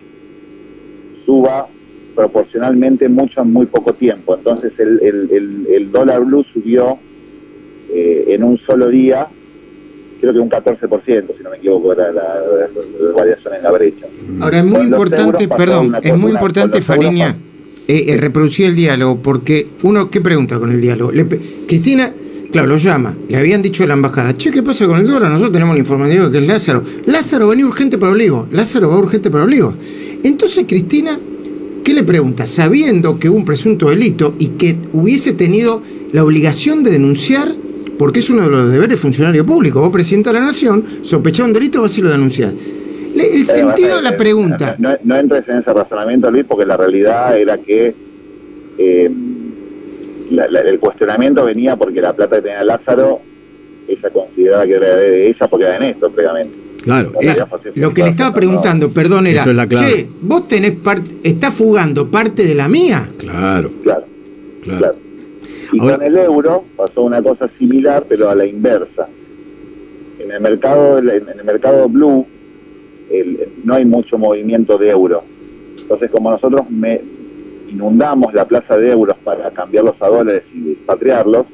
suba 1.25 1.67
proporcionalmente 2.15 3.09
mucho 3.09 3.41
en 3.41 3.51
muy 3.53 3.65
poco 3.65 3.93
tiempo. 3.93 4.35
Entonces 4.35 4.71
el, 4.79 4.99
el, 5.01 5.29
el, 5.31 5.67
el 5.73 5.91
dólar 5.91 6.23
blue 6.23 6.43
subió 6.53 6.97
eh, 7.93 8.25
en 8.29 8.43
un 8.43 8.57
solo 8.57 8.89
día, 8.89 9.27
creo 10.21 10.33
que 10.33 10.39
un 10.39 10.49
14%, 10.49 11.05
si 11.37 11.43
no 11.43 11.49
me 11.51 11.57
equivoco, 11.57 11.93
era 11.93 12.11
la, 12.11 12.21
la- 12.21 13.07
la 13.07 13.11
variación 13.15 13.53
en 13.55 13.63
la 13.63 13.71
brecha. 13.71 14.05
Ahora 14.41 14.59
es 14.59 14.65
muy 14.65 14.73
Con 14.77 14.85
importante, 14.87 15.47
perdón, 15.47 15.95
es 15.95 16.01
cosa- 16.01 16.15
muy 16.15 16.31
importante, 16.31 16.81
Fariña, 16.81 17.35
eh, 17.87 18.05
eh, 18.07 18.17
reproducir 18.17 18.65
el 18.67 18.75
diálogo, 18.75 19.17
porque 19.21 19.67
uno, 19.83 20.09
¿qué 20.09 20.21
pregunta 20.21 20.57
con 20.59 20.71
el 20.71 20.81
diálogo? 20.81 21.11
Le 21.11 21.27
Cristina, 21.67 22.11
claro, 22.51 22.67
lo 22.67 22.77
llama, 22.77 23.15
le 23.29 23.37
habían 23.37 23.61
dicho 23.61 23.83
de 23.83 23.87
la 23.87 23.93
embajada, 23.93 24.35
che, 24.35 24.49
¿qué 24.51 24.63
pasa 24.63 24.87
con 24.87 24.99
el 24.99 25.05
dólar? 25.07 25.29
Nosotros 25.29 25.51
tenemos 25.53 25.75
la 25.75 25.79
información 25.79 26.25
de 26.25 26.31
que 26.31 26.43
es 26.43 26.47
Lázaro. 26.51 26.83
Lázaro 27.05 27.47
venía 27.49 27.65
urgente 27.67 27.97
para 27.99 28.11
Olivos, 28.13 28.47
Lázaro 28.51 28.89
va 28.89 28.97
urgente 28.97 29.29
para 29.29 29.43
Olivos. 29.43 29.75
Entonces 30.23 30.65
Cristina, 30.67 31.19
¿qué 31.85 31.93
le 31.93 32.03
pregunta? 32.03 32.45
Sabiendo 32.45 33.17
que 33.19 33.29
hubo 33.29 33.37
un 33.37 33.45
presunto 33.45 33.89
delito 33.89 34.33
y 34.39 34.47
que 34.49 34.75
hubiese 34.91 35.31
tenido 35.33 35.81
la 36.11 36.23
obligación 36.23 36.83
de 36.83 36.91
denunciar, 36.91 37.49
porque 37.97 38.19
es 38.19 38.29
uno 38.29 38.41
de 38.43 38.49
los 38.49 38.71
deberes 38.71 38.99
funcionario 38.99 39.45
público, 39.45 39.79
vos 39.79 39.91
presidenta 39.91 40.33
de 40.33 40.39
la 40.39 40.45
nación, 40.47 40.83
sospechás 41.03 41.45
un 41.45 41.53
delito, 41.53 41.81
vas 41.81 41.97
y 41.97 42.01
lo 42.01 42.09
denunciás. 42.09 42.51
Le- 43.15 43.33
El 43.35 43.43
Eh, 43.43 43.45
sentido 43.45 43.95
de 43.97 44.01
la 44.01 44.09
eh, 44.09 44.13
pregunta... 44.17 44.75
No, 44.79 44.89
no 45.03 45.15
entres 45.15 45.47
en 45.47 45.59
ese 45.59 45.71
razonamiento, 45.71 46.29
Luis, 46.31 46.45
porque 46.45 46.65
la 46.65 46.75
realidad 46.75 47.37
era 47.39 47.57
que 47.59 47.93
eh, 48.77 49.11
la- 50.31 50.47
la- 50.49 50.61
el 50.61 50.79
cuestionamiento 50.79 51.45
venía 51.45 51.75
porque 51.77 52.01
la 52.01 52.11
plata 52.13 52.37
que 52.37 52.41
tenía 52.41 52.63
Lázaro, 52.63 53.21
ella 53.87 54.09
consideraba 54.09 54.65
que 54.65 54.73
era 54.73 54.95
de 54.95 55.27
ella 55.29 55.47
porque 55.47 55.65
era 55.65 55.73
de 55.75 55.79
Néstor, 55.79 56.11
previamente. 56.11 56.64
Claro, 56.85 57.11
es- 57.19 57.43
Lo 57.75 57.93
que 57.93 58.03
le 58.03 58.09
estaba 58.09 58.33
preguntando, 58.33 58.91
perdón, 58.91 59.25
era, 59.27 59.41
Eso 59.41 59.49
es 59.49 59.55
la 59.57 59.67
clave. 59.67 59.91
che, 59.91 60.07
vos 60.21 60.47
tenés 60.47 60.75
parte, 60.75 61.09
estás 61.23 61.53
fugando 61.53 62.09
parte 62.09 62.45
de 62.45 62.55
la 62.55 62.67
mía. 62.69 63.09
claro, 63.17 63.71
Claro, 63.83 64.05
claro. 64.63 64.79
claro. 64.79 64.95
Y 65.73 65.79
Ahora- 65.79 65.97
con 65.97 66.05
el 66.05 66.17
euro 66.17 66.63
pasó 66.77 67.01
una 67.01 67.21
cosa 67.23 67.49
similar, 67.57 68.05
pero 68.07 68.29
a 68.29 68.35
la 68.35 68.45
inversa. 68.45 69.07
En 70.19 70.31
el 70.31 70.39
mercado, 70.39 70.99
en 70.99 71.09
el 71.09 71.43
mercado 71.43 71.89
blue 71.89 72.25
el- 73.11 73.49
no 73.63 73.73
hay 73.75 73.85
mucho 73.85 74.17
movimiento 74.17 74.77
de 74.77 74.89
euro. 74.91 75.23
Entonces, 75.79 76.09
como 76.11 76.29
nosotros 76.31 76.69
me 76.69 77.01
inundamos 77.69 78.33
la 78.33 78.45
plaza 78.45 78.77
de 78.77 78.91
euros 78.91 79.15
para 79.23 79.49
cambiarlos 79.51 79.95
a 79.99 80.07
dólares 80.07 80.43
y 80.53 80.71
expatriarlos, 80.71 81.45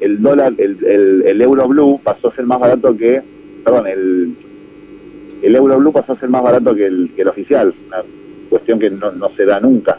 el 0.00 0.22
dólar, 0.22 0.52
el, 0.58 0.76
el, 0.84 1.22
el 1.26 1.42
euro 1.42 1.66
blue 1.68 2.00
pasó 2.02 2.28
a 2.28 2.34
ser 2.34 2.44
más 2.46 2.60
barato 2.60 2.96
que, 2.96 3.20
perdón, 3.64 3.86
el, 3.88 4.34
el 5.42 5.54
euro 5.56 5.78
blue 5.78 5.92
pasó 5.92 6.12
a 6.12 6.18
ser 6.20 6.28
más 6.28 6.42
barato 6.42 6.74
que 6.74 6.86
el, 6.86 7.10
que 7.14 7.22
el 7.22 7.28
oficial, 7.28 7.72
una 7.88 7.98
cuestión 8.48 8.78
que 8.78 8.90
no, 8.90 9.12
no 9.12 9.30
se 9.36 9.44
da 9.44 9.60
nunca, 9.60 9.98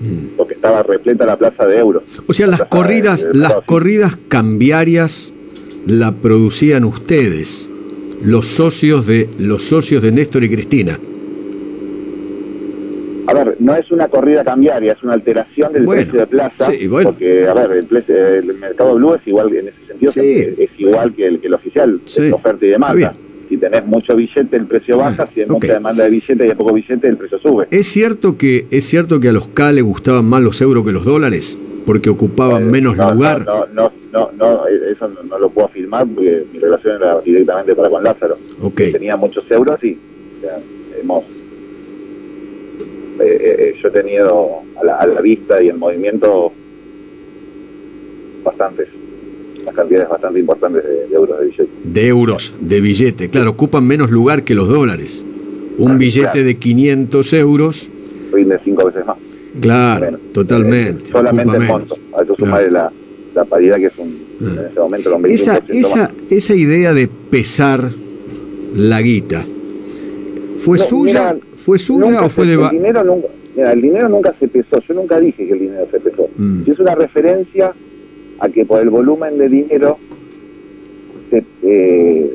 Mm. 0.00 0.36
porque 0.36 0.54
estaba 0.54 0.82
repleta 0.82 1.24
la 1.24 1.36
plaza 1.36 1.64
de 1.64 1.78
euros. 1.78 2.02
O 2.26 2.32
sea, 2.32 2.46
La 2.46 2.52
las 2.52 2.60
de- 2.60 2.66
corridas, 2.66 3.22
de 3.22 3.34
las 3.38 3.54
corridas 3.66 4.16
cambiarias 4.28 5.32
la 5.86 6.10
producían 6.10 6.84
ustedes, 6.84 7.68
los 8.24 8.48
socios 8.48 9.06
de 9.06 9.28
los 9.38 9.62
socios 9.62 10.02
de 10.02 10.10
Néstor 10.10 10.42
y 10.42 10.50
Cristina. 10.50 10.98
A 13.28 13.34
ver, 13.34 13.56
no 13.60 13.74
es 13.76 13.90
una 13.92 14.08
corrida 14.08 14.42
cambiaria, 14.42 14.92
es 14.92 15.02
una 15.04 15.12
alteración 15.12 15.72
del 15.72 15.84
Bueno, 15.84 16.02
precio 16.02 16.20
de 16.20 16.26
plaza. 16.26 16.72
sí, 16.72 16.88
bueno. 16.88 17.10
Porque, 17.10 17.46
a 17.46 17.54
ver, 17.54 17.70
el, 17.88 18.14
el 18.14 18.54
mercado 18.58 18.94
blue 18.96 19.14
es 19.14 19.26
igual, 19.26 19.54
en 19.54 19.68
ese 19.68 19.86
sentido, 19.86 20.12
Sí. 20.12 20.20
es, 20.20 20.58
es 20.58 20.70
igual 20.78 21.14
que 21.14 21.26
el, 21.28 21.40
que 21.40 21.46
el 21.46 21.54
oficial, 21.54 22.00
Sí, 22.06 22.22
es 22.24 22.32
oferta 22.32 22.66
y 22.66 22.70
demanda. 22.70 23.14
Si 23.52 23.58
tenés 23.58 23.84
mucho 23.84 24.16
billete, 24.16 24.56
el 24.56 24.64
precio 24.64 24.96
baja, 24.96 25.28
si 25.34 25.42
hay 25.42 25.46
mucha 25.46 25.74
demanda 25.74 26.04
de 26.04 26.08
billete 26.08 26.46
y 26.46 26.48
hay 26.48 26.54
poco 26.54 26.72
billete, 26.72 27.06
el 27.06 27.18
precio 27.18 27.38
sube. 27.38 27.66
¿Es 27.70 27.86
cierto 27.86 28.38
que 28.38 28.66
es 28.70 28.86
cierto 28.86 29.20
que 29.20 29.28
a 29.28 29.32
los 29.32 29.46
K 29.48 29.72
les 29.72 29.84
gustaban 29.84 30.24
más 30.24 30.42
los 30.42 30.58
euros 30.62 30.86
que 30.86 30.92
los 30.92 31.04
dólares? 31.04 31.58
Porque 31.84 32.08
ocupaban 32.08 32.62
Eh, 32.62 32.70
menos 32.70 32.96
no, 32.96 33.12
lugar. 33.12 33.44
No, 33.44 33.66
no, 33.66 33.92
no, 34.10 34.30
no, 34.38 34.66
eh, 34.68 34.92
eso 34.92 35.06
no, 35.28 35.38
lo 35.38 35.50
puedo 35.50 35.66
afirmar 35.66 36.06
porque 36.06 36.44
mi 36.50 36.60
relación 36.60 36.96
era 36.96 37.20
directamente 37.20 37.74
para 37.74 37.90
con 37.90 38.02
Lázaro. 38.02 38.38
Ok. 38.62 38.80
Tenía 38.90 39.18
muchos 39.18 39.44
euros 39.50 39.84
y 39.84 39.98
o 40.38 40.40
sea, 40.40 40.58
hemos, 40.98 41.24
eh, 43.20 43.74
eh, 43.74 43.74
yo 43.82 43.88
he 43.88 43.90
tenido 43.90 44.60
a 44.80 44.84
la, 44.86 44.96
a 44.96 45.06
la 45.06 45.20
vista 45.20 45.62
y 45.62 45.68
en 45.68 45.78
movimiento 45.78 46.52
bastantes, 48.42 48.88
unas 49.62 49.74
cantidades 49.74 50.08
bastante 50.08 50.40
importantes 50.40 50.84
de, 50.84 51.06
de 51.08 51.14
euros 51.14 51.38
de 51.38 51.44
billetes. 51.46 51.68
De 51.84 52.06
euros, 52.08 52.54
de 52.60 52.80
billete. 52.80 53.28
Claro, 53.30 53.50
ocupan 53.50 53.86
menos 53.86 54.10
lugar 54.10 54.42
que 54.44 54.54
los 54.54 54.68
dólares. 54.68 55.24
Un 55.78 55.98
billete 55.98 56.30
claro. 56.32 56.46
de 56.46 56.56
500 56.56 57.32
euros, 57.34 57.88
Rinde 58.32 58.58
cinco 58.64 58.86
veces 58.86 59.04
más. 59.06 59.16
claro, 59.60 60.18
totalmente. 60.32 61.04
Eh, 61.04 61.12
solamente 61.12 61.56
el 61.56 61.62
monto. 61.64 61.94
A 62.16 62.22
eso 62.22 62.34
Claro. 62.34 62.36
sumarle 62.38 62.70
la, 62.70 62.92
la 63.34 63.44
paridad 63.44 63.76
que 63.76 63.86
es 63.86 63.92
un 63.98 64.22
en 64.40 64.66
ese 64.70 64.80
momento 64.80 65.14
un 65.14 65.22
21% 65.22 65.30
Esa, 65.30 65.60
esa, 65.68 66.10
esa 66.30 66.54
idea 66.54 66.92
de 66.92 67.08
pesar 67.30 67.92
la 68.74 69.00
guita, 69.02 69.46
¿fue 70.56 70.78
No, 70.78 70.84
suya, 70.84 71.34
mira, 71.34 71.46
fue 71.56 71.78
suya 71.78 72.22
o 72.24 72.28
fue 72.28 72.46
de... 72.46 72.54
el 72.54 72.70
dinero 72.70 73.04
nunca 73.04 73.28
mira, 73.54 73.72
el 73.72 73.82
dinero 73.82 74.08
nunca 74.08 74.34
se 74.40 74.48
pesó 74.48 74.80
yo 74.86 74.94
nunca 74.94 75.20
dije 75.20 75.46
que 75.46 75.52
el 75.52 75.58
dinero 75.60 75.86
se 75.90 76.00
pesó 76.00 76.28
Mm. 76.36 76.62
Y 76.66 76.70
es 76.70 76.78
una 76.78 76.94
referencia 76.94 77.72
a 78.38 78.48
que 78.48 78.64
por 78.64 78.80
el 78.80 78.90
volumen 78.90 79.38
de 79.38 79.48
dinero 79.48 79.98
se- 81.30 81.38
eh, 81.38 81.44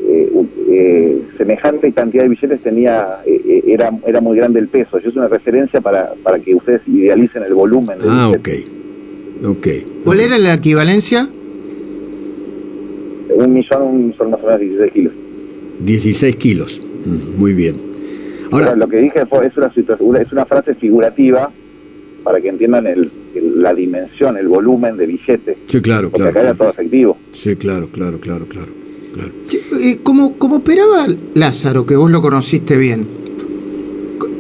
eh, 0.08 0.32
eh, 0.72 1.22
semejante 1.38 1.92
cantidad 1.92 2.24
de 2.24 2.30
billetes 2.30 2.62
tenía 2.62 3.20
eh, 3.26 3.42
eh, 3.48 3.64
era 3.68 3.92
era 4.06 4.22
muy 4.22 4.38
grande 4.38 4.60
el 4.60 4.68
peso 4.68 5.00
y 5.04 5.08
es 5.08 5.16
una 5.16 5.28
referencia 5.28 5.82
para 5.82 6.14
para 6.24 6.40
que 6.40 6.56
ustedes 6.56 6.82
idealicen 6.88 7.44
el 7.44 7.54
volumen 7.54 8.00
del 8.00 8.10
Ah, 8.10 8.30
ok. 8.30 8.50
¿Cuál 10.04 10.20
era 10.22 10.38
la 10.40 10.54
equivalencia? 10.56 11.28
un 13.30 13.54
millón 13.54 14.14
son 14.18 14.32
más 14.32 14.40
o 14.42 14.46
menos 14.48 14.60
16 14.62 14.92
kilos 14.94 15.14
16 15.80 16.36
kilos. 16.38 16.82
Mm, 17.06 17.40
Muy 17.40 17.54
bien. 17.54 17.76
Ahora, 18.50 18.76
lo 18.76 18.88
que 18.88 18.98
dije 18.98 19.26
fue, 19.28 19.46
es 19.46 19.56
una- 19.58 19.72
es 20.22 20.32
una 20.32 20.46
frase 20.46 20.74
figurativa 20.74 21.52
para 22.28 22.42
que 22.42 22.50
entiendan 22.50 22.86
el, 22.88 23.10
el- 23.36 23.62
la 23.62 23.74
dimensión, 23.74 24.36
el 24.36 24.50
volumen 24.50 24.98
de 24.98 25.06
billetes. 25.06 25.58
sí, 25.66 25.80
claro, 25.80 26.10
Porque 26.10 26.24
claro. 26.24 26.32
acá 26.32 26.42
era 26.42 26.54
todo 26.56 26.70
efectivo. 26.72 27.18
Sí, 27.32 27.56
claro, 27.56 27.88
claro, 27.90 28.20
claro, 28.20 28.46
claro. 28.50 28.68
claro. 29.14 29.30
Che, 29.48 29.62
eh, 29.82 30.00
como, 30.04 30.34
como 30.38 30.58
operaba 30.58 31.08
Lázaro, 31.36 31.86
que 31.86 31.96
vos 31.96 32.12
lo 32.12 32.22
conociste 32.22 32.76
bien, 32.76 33.06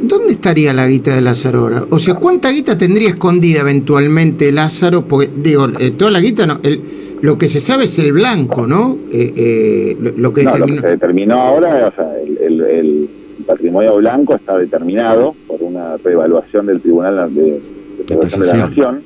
¿dónde 0.01 0.33
estaría 0.33 0.73
la 0.73 0.85
guita 0.85 1.15
de 1.15 1.21
Lázaro 1.21 1.59
ahora? 1.59 1.85
O 1.89 1.97
sea, 1.97 2.15
¿cuánta 2.15 2.49
guita 2.51 2.77
tendría 2.77 3.07
escondida 3.09 3.61
eventualmente 3.61 4.51
Lázaro? 4.51 5.05
Porque, 5.05 5.29
digo, 5.33 5.67
eh, 5.79 5.91
toda 5.91 6.11
la 6.11 6.19
guita, 6.19 6.45
no, 6.45 6.59
el, 6.63 6.81
lo 7.21 7.37
que 7.37 7.47
se 7.47 7.61
sabe 7.61 7.85
es 7.85 7.97
el 7.99 8.11
blanco, 8.11 8.67
¿no? 8.67 8.97
Eh, 9.13 9.33
eh, 9.35 9.97
lo, 9.99 10.11
lo 10.17 10.33
que 10.33 10.43
No, 10.43 10.57
lo 10.57 10.65
que 10.65 10.71
determinó- 10.73 10.81
se 10.81 10.87
determinó 10.89 11.35
ahora, 11.41 11.87
o 11.87 11.95
sea, 11.95 12.11
el, 12.21 12.37
el- 12.37 12.61
el 12.61 13.09
patrimonio 13.45 13.95
blanco 13.95 14.35
está 14.35 14.57
determinado 14.57 15.33
por 15.47 15.61
una 15.63 15.95
reevaluación 15.97 16.65
del 16.65 16.81
Tribunal 16.81 17.33
de, 17.33 17.61
de 18.07 18.45
la. 18.45 18.53
Nación. 18.53 19.01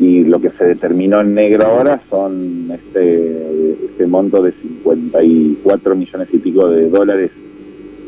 Y 0.00 0.24
lo 0.24 0.40
que 0.40 0.50
se 0.50 0.64
determinó 0.64 1.20
en 1.20 1.34
negro 1.34 1.66
ahora 1.66 2.00
son 2.10 2.68
este, 2.72 3.72
este 3.86 4.06
monto 4.06 4.42
de 4.42 4.52
54 4.52 5.94
millones 5.94 6.28
y 6.32 6.38
pico 6.38 6.68
de 6.68 6.88
dólares 6.90 7.30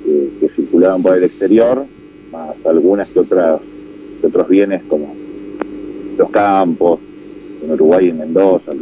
eh, 0.07 0.31
que 0.41 0.49
circulaban 0.51 1.01
por 1.03 1.17
el 1.17 1.25
exterior, 1.25 1.85
más 2.33 2.51
algunas 2.65 3.09
que 3.09 3.21
otras 3.21 3.61
que 4.21 4.27
otros 4.27 4.49
bienes 4.49 4.83
como 4.89 5.15
los 6.19 6.31
campos, 6.31 6.99
en 7.65 7.71
Uruguay 7.71 8.09
en 8.09 8.19
Mendoza, 8.19 8.73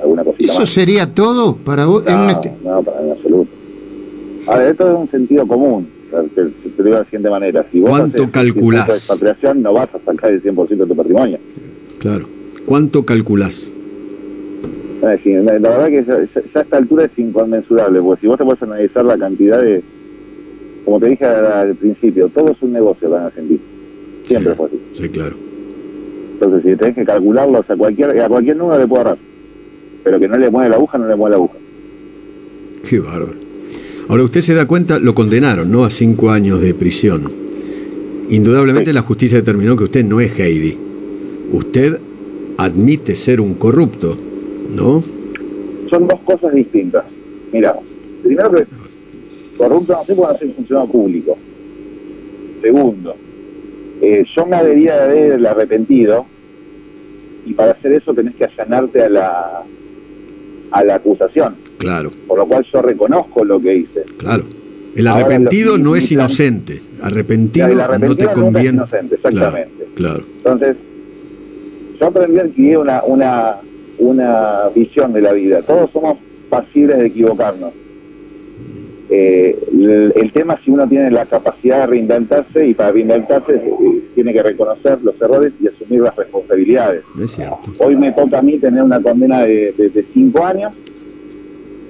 alguna 0.00 0.22
cosita 0.24 0.44
¿Eso 0.52 0.60
más. 0.60 0.68
sería 0.68 1.12
todo 1.12 1.56
para 1.56 1.86
vos? 1.86 2.06
en 2.06 2.14
No, 2.14 2.24
un 2.24 2.30
este- 2.30 2.52
no, 2.64 2.82
para 2.82 3.02
en 3.02 3.10
absoluto. 3.12 3.50
A 4.46 4.58
ver, 4.58 4.70
esto 4.72 4.92
es 4.92 4.98
un 4.98 5.10
sentido 5.10 5.46
común. 5.46 5.88
Te, 6.22 6.44
te 6.44 6.50
lo 6.78 6.84
digo 6.84 6.84
de 6.84 6.90
la 6.90 7.04
siguiente 7.04 7.30
manera. 7.30 7.66
Si 7.70 7.80
vos 7.80 7.90
¿Cuánto 7.90 8.22
haces 8.22 8.32
calculás? 8.32 8.88
de 8.88 8.94
expatriación, 8.94 9.62
no 9.62 9.72
vas 9.72 9.88
a 9.94 9.98
sacar 9.98 10.30
el 10.32 10.42
100% 10.42 10.68
de 10.68 10.86
tu 10.86 10.96
patrimonio. 10.96 11.38
Claro. 11.98 12.26
¿Cuánto 12.66 13.04
calculás? 13.04 13.70
Decir, 15.02 15.42
la, 15.42 15.52
verdad 15.58 15.86
que 15.88 16.04
ya, 16.04 16.14
a 16.14 16.62
esta 16.62 16.76
altura 16.78 17.04
es 17.04 17.18
inconmensurable, 17.18 18.00
porque 18.00 18.22
si 18.22 18.26
vos 18.26 18.38
te 18.38 18.44
puedes 18.44 18.62
analizar 18.62 19.04
la 19.04 19.18
cantidad 19.18 19.60
de... 19.60 19.82
Como 20.84 20.98
te 20.98 21.08
dije 21.08 21.24
al, 21.26 21.74
principio, 21.74 22.28
todo 22.28 22.52
es 22.52 22.62
un 22.62 22.72
negocio 22.72 23.08
en 23.08 23.22
Argentina. 23.22 23.60
Siempre 24.26 24.52
Sí, 24.52 24.56
fue 24.56 24.66
así. 24.66 24.80
Sí, 24.94 25.08
claro. 25.10 25.36
Entonces, 26.34 26.62
si 26.62 26.76
tenés 26.76 26.94
que 26.94 27.04
calcularlo, 27.04 27.60
o 27.60 27.64
sea, 27.64 27.76
cualquier, 27.76 28.18
a 28.20 28.28
cualquier 28.28 28.56
número 28.56 28.78
le 28.78 28.86
puedo 28.86 29.02
agarrar. 29.02 29.18
Pero 30.04 30.18
que 30.20 30.28
no 30.28 30.36
le 30.38 30.50
mueve 30.50 30.70
la 30.70 30.76
aguja, 30.76 30.98
no 30.98 31.06
le 31.08 31.16
mueve 31.16 31.30
la 31.30 31.36
aguja. 31.36 31.54
Qué 32.88 32.98
bárbaro. 33.00 33.43
Ahora, 34.08 34.24
usted 34.24 34.40
se 34.42 34.54
da 34.54 34.66
cuenta, 34.66 34.98
lo 34.98 35.14
condenaron, 35.14 35.70
¿no? 35.70 35.84
A 35.84 35.90
cinco 35.90 36.30
años 36.30 36.60
de 36.60 36.74
prisión. 36.74 37.30
Indudablemente 38.28 38.90
Sí. 38.90 38.94
la 38.94 39.02
justicia 39.02 39.38
determinó 39.38 39.76
que 39.76 39.84
usted 39.84 40.04
no 40.04 40.20
es 40.20 40.38
Heidi. 40.38 40.76
Usted 41.52 41.98
admite 42.56 43.16
ser 43.16 43.40
un 43.40 43.54
corrupto, 43.54 44.16
¿no? 44.74 45.02
son 45.90 46.08
dos 46.08 46.20
cosas 46.24 46.52
distintas. 46.52 47.04
Mira, 47.52 47.76
primero 48.22 48.50
que 48.52 48.64
corrupto 49.56 49.92
no 49.92 49.98
porque 50.16 50.32
no 50.32 50.38
soy 50.38 50.48
funcionario 50.56 50.90
público. 50.90 51.38
Segundo, 52.62 53.14
eh, 54.00 54.24
yo 54.34 54.46
me 54.46 54.56
debería 54.56 54.96
de 54.96 55.02
haber 55.32 55.46
arrepentido 55.46 56.26
y 57.46 57.52
para 57.54 57.72
hacer 57.72 57.92
eso 57.92 58.12
tenés 58.12 58.34
que 58.34 58.44
allanarte 58.44 59.02
a 59.02 59.08
la 59.08 59.62
a 60.72 60.84
la 60.84 60.94
acusación, 60.96 61.54
Claro, 61.84 62.10
por 62.26 62.38
lo 62.38 62.46
cual 62.46 62.64
yo 62.72 62.82
reconozco 62.82 63.44
lo 63.44 63.60
que 63.60 63.74
hice. 63.76 64.02
claro. 64.18 64.44
El 64.96 65.08
arrepentido 65.08 65.76
no 65.76 65.96
es 65.96 66.12
inocente. 66.12 66.80
Arrepentido, 67.02 67.66
El 67.66 67.78
no 67.78 67.88
te 67.88 67.98
nunca 68.06 68.24
es 68.26 68.30
conviene. 68.30 68.68
inocente, 68.76 69.16
exactamente. 69.16 69.86
Claro, 69.96 70.20
claro. 70.20 70.24
Entonces, 70.36 70.76
yo 72.00 72.06
aprendí 72.06 72.38
a 72.38 72.42
adquirir 72.42 72.78
una, 72.78 73.02
una, 73.02 73.56
una 73.98 74.68
visión 74.72 75.12
de 75.12 75.20
la 75.20 75.32
vida. 75.32 75.62
Todos 75.62 75.90
somos 75.90 76.18
pasibles 76.48 76.96
de 76.98 77.06
equivocarnos. 77.06 77.72
Eh, 79.10 79.58
el, 79.72 80.12
el 80.16 80.32
tema 80.32 80.54
es 80.54 80.60
si 80.64 80.70
uno 80.70 80.88
tiene 80.88 81.10
la 81.10 81.26
capacidad 81.26 81.80
de 81.80 81.86
reinventarse 81.88 82.66
y 82.66 82.72
para 82.74 82.92
reinventarse 82.92 83.52
eh, 83.56 84.00
tiene 84.14 84.32
que 84.32 84.42
reconocer 84.42 84.98
los 85.02 85.20
errores 85.20 85.52
y 85.60 85.66
asumir 85.68 86.00
las 86.00 86.16
responsabilidades. 86.16 87.02
Es 87.22 87.32
cierto. 87.32 87.58
Hoy 87.78 87.96
me 87.96 88.12
toca 88.12 88.38
a 88.38 88.42
mí 88.42 88.58
tener 88.58 88.82
una 88.82 89.00
condena 89.02 89.42
de, 89.42 89.74
de, 89.76 89.90
de 89.90 90.06
cinco 90.14 90.44
años, 90.44 90.72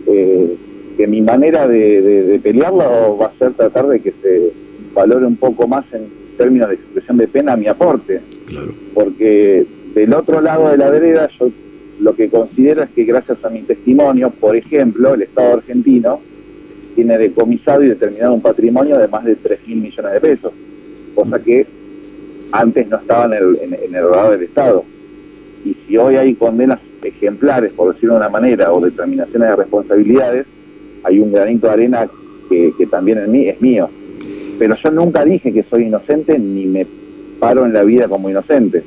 eh, 0.07 0.57
que 0.97 1.07
mi 1.07 1.21
manera 1.23 1.67
de, 1.67 2.01
de, 2.03 2.23
de 2.25 2.39
pelearlo 2.39 3.17
va 3.19 3.27
a 3.27 3.39
ser 3.39 3.53
tratar 3.53 3.87
de 3.89 4.01
que 4.01 4.13
se 4.23 4.53
valore 4.95 5.27
un 5.27 5.37
poco 5.37 5.67
más 5.67 5.85
en 5.93 6.07
términos 6.37 6.69
de 6.69 6.75
expresión 6.77 7.17
de 7.17 7.29
pena 7.29 7.57
mi 7.57 7.67
aporte 7.67 8.21
Claro. 8.47 8.73
porque 8.93 9.67
del 9.95 10.13
otro 10.15 10.41
lado 10.41 10.69
de 10.71 10.77
la 10.77 10.91
vereda 10.91 11.29
yo 11.39 11.51
lo 12.01 12.15
que 12.15 12.29
considero 12.29 12.83
es 12.83 12.91
que 12.91 13.05
gracias 13.05 13.39
a 13.45 13.49
mi 13.51 13.63
testimonio, 13.63 14.31
por 14.31 14.57
ejemplo, 14.57 15.15
el 15.15 15.23
Estado 15.23 15.55
argentino 15.55 16.21
tiene 16.97 17.17
decomisado 17.19 17.83
y 17.85 17.89
determinado 17.89 18.35
un 18.35 18.41
patrimonio 18.43 18.99
de 18.99 19.09
más 19.09 19.25
de 19.25 19.37
3 19.37 19.61
mil 19.69 19.77
millones 19.79 20.13
de 20.13 20.21
pesos, 20.21 20.53
cosa 21.15 21.39
que 21.39 21.67
antes 22.53 22.89
no 22.89 22.97
estaba 22.99 23.27
en 23.27 23.33
el, 23.45 23.59
en, 23.63 23.75
en 23.75 23.95
el 23.95 24.09
radar 24.09 24.33
del 24.33 24.43
Estado. 24.43 24.85
Y 25.65 25.77
si 25.87 25.97
hoy 25.97 26.17
hay 26.17 26.35
condenas 26.35 26.81
ejemplares, 27.03 27.73
por 27.73 27.95
decirlo 27.95 28.15
de 28.15 28.21
una 28.21 28.29
manera, 28.29 28.73
o 28.73 28.81
determinaciones 28.81 29.49
de 29.49 29.57
responsabilidades, 29.57 30.47
hay 31.03 31.19
un 31.19 31.33
granito 31.33 31.67
de 31.67 31.73
arena 31.73 32.09
que, 32.49 32.73
que 32.77 32.87
también 32.87 33.19
en 33.19 33.31
mí 33.31 33.49
es 33.49 33.61
mío. 33.61 33.89
Pero 34.59 34.75
yo 34.75 34.91
nunca 34.91 35.25
dije 35.25 35.53
que 35.53 35.63
soy 35.65 35.85
inocente 35.85 36.39
ni 36.39 36.67
me 36.67 36.87
paro 37.39 37.67
en 37.67 37.73
la 37.73 37.83
vida 37.83 38.09
como 38.09 38.31
inocente. 38.31 38.83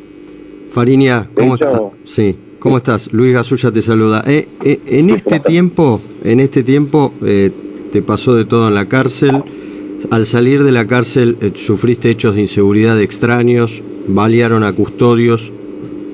Farinia, 0.70 1.28
De 1.30 1.42
¿cómo 1.42 1.56
estás? 1.56 1.82
Sí, 2.06 2.36
¿cómo 2.60 2.78
estás? 2.78 3.14
Luis 3.14 3.34
Gasulla 3.34 3.72
te 3.72 3.82
saluda. 3.82 4.24
Eh, 4.28 4.48
eh, 4.64 4.80
en 4.88 5.10
este 5.10 5.40
tiempo, 5.40 6.02
en 6.24 6.40
este 6.40 6.64
tiempo 6.64 7.14
eh, 7.24 7.52
te 7.92 8.02
pasó 8.02 8.36
de 8.36 8.46
todo 8.46 8.68
en 8.68 8.76
la 8.76 8.88
cárcel. 8.88 9.44
Al 10.12 10.26
salir 10.26 10.64
de 10.64 10.72
la 10.72 10.86
cárcel 10.86 11.38
sufriste 11.56 12.10
hechos 12.12 12.36
de 12.36 12.42
inseguridad 12.42 13.02
extraños, 13.02 13.82
balearon 14.08 14.64
a 14.64 14.72
custodios, 14.72 15.52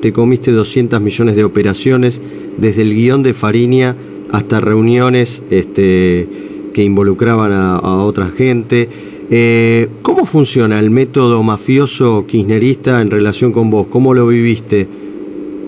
te 0.03 0.11
comiste 0.11 0.51
200 0.51 0.99
millones 0.99 1.37
de 1.37 1.45
operaciones, 1.45 2.19
desde 2.57 2.81
el 2.81 2.93
guion 2.93 3.23
de 3.23 3.33
Farinia 3.33 3.95
hasta 4.33 4.59
reuniones 4.59 5.41
este, 5.49 6.27
que 6.73 6.83
involucraban 6.83 7.53
a, 7.53 7.77
a 7.77 8.03
otra 8.03 8.27
gente. 8.27 8.89
Eh, 9.31 9.87
¿Cómo 10.01 10.25
funciona 10.25 10.77
el 10.77 10.89
método 10.89 11.41
mafioso 11.41 12.25
kirchnerista 12.27 12.99
en 12.99 13.11
relación 13.11 13.53
con 13.53 13.69
vos? 13.69 13.87
¿Cómo 13.87 14.13
lo 14.13 14.27
viviste? 14.27 14.85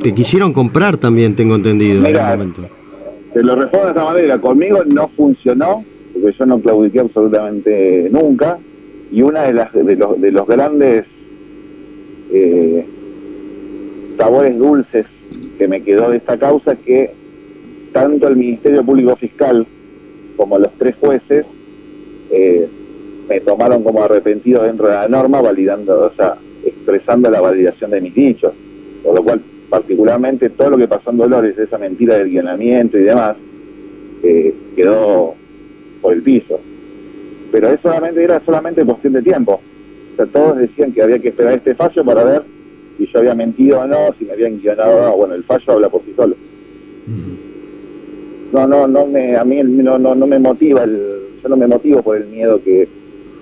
Te 0.03 0.13
quisieron 0.13 0.51
comprar 0.51 0.97
también, 0.97 1.33
tengo 1.33 1.55
entendido. 1.55 1.99
en 1.99 2.03
Mirá, 2.03 2.31
algún 2.31 2.47
momento. 2.49 2.75
Te 3.33 3.41
lo 3.41 3.55
respondo 3.55 3.85
de 3.85 3.91
esta 3.93 4.03
manera. 4.03 4.41
Conmigo 4.41 4.83
no 4.83 5.07
funcionó, 5.15 5.85
porque 6.11 6.35
yo 6.37 6.45
no 6.45 6.59
claudiqué 6.59 6.99
absolutamente 6.99 8.09
nunca. 8.11 8.57
Y 9.13 9.21
una 9.21 9.43
de 9.43 9.53
las 9.53 9.71
de 9.71 9.95
los, 9.95 10.19
de 10.19 10.31
los 10.31 10.45
grandes 10.45 11.05
eh, 12.33 12.85
sabores 14.17 14.57
dulces 14.57 15.05
que 15.57 15.67
me 15.67 15.81
quedó 15.81 16.09
de 16.09 16.17
esta 16.17 16.37
causa 16.37 16.75
que 16.75 17.11
tanto 17.91 18.27
el 18.27 18.35
Ministerio 18.35 18.83
Público 18.83 19.15
Fiscal 19.15 19.65
como 20.35 20.59
los 20.59 20.71
tres 20.73 20.95
jueces 20.99 21.45
eh, 22.29 22.67
me 23.29 23.39
tomaron 23.39 23.83
como 23.83 24.03
arrepentido 24.03 24.63
dentro 24.63 24.87
de 24.87 24.93
la 24.93 25.07
norma, 25.07 25.41
validando, 25.41 26.05
o 26.05 26.11
sea, 26.11 26.35
expresando 26.63 27.29
la 27.29 27.41
validación 27.41 27.91
de 27.91 28.01
mis 28.01 28.13
dichos. 28.13 28.53
Por 29.03 29.15
lo 29.15 29.23
cual, 29.23 29.41
particularmente, 29.69 30.49
todo 30.49 30.71
lo 30.71 30.77
que 30.77 30.87
pasó 30.87 31.11
en 31.11 31.17
Dolores, 31.17 31.57
esa 31.57 31.77
mentira 31.77 32.17
del 32.17 32.29
guionamiento 32.29 32.97
y 32.97 33.03
demás, 33.03 33.37
eh, 34.23 34.53
quedó 34.75 35.33
por 36.01 36.13
el 36.13 36.21
piso. 36.21 36.59
Pero 37.51 37.69
eso 37.69 37.83
solamente 37.83 38.23
era 38.23 38.41
solamente 38.45 38.85
cuestión 38.85 39.13
de 39.13 39.21
tiempo. 39.21 39.61
O 40.13 40.15
sea, 40.15 40.25
todos 40.25 40.57
decían 40.57 40.91
que 40.91 41.01
había 41.01 41.19
que 41.19 41.29
esperar 41.29 41.53
este 41.53 41.75
fallo 41.75 42.03
para 42.03 42.23
ver 42.23 42.41
si 42.97 43.07
yo 43.07 43.19
había 43.19 43.35
mentido 43.35 43.79
o 43.81 43.87
no, 43.87 44.13
si 44.17 44.25
me 44.25 44.33
habían 44.33 44.59
guionado 44.59 44.95
o 44.97 45.01
no. 45.01 45.17
Bueno, 45.17 45.35
el 45.35 45.43
fallo 45.43 45.73
habla 45.73 45.89
por 45.89 46.01
sí 46.03 46.13
solo. 46.15 46.35
no, 48.53 48.67
no, 48.67 48.87
no 48.87 49.05
me, 49.05 49.35
a 49.35 49.43
mí 49.43 49.61
no, 49.63 49.97
no, 49.97 50.15
no 50.15 50.27
me 50.27 50.39
motiva, 50.39 50.83
el, 50.83 50.97
yo 51.43 51.49
no 51.49 51.57
me 51.57 51.67
motivo 51.67 52.01
por 52.01 52.17
el 52.17 52.25
miedo 52.27 52.61
que, 52.63 52.87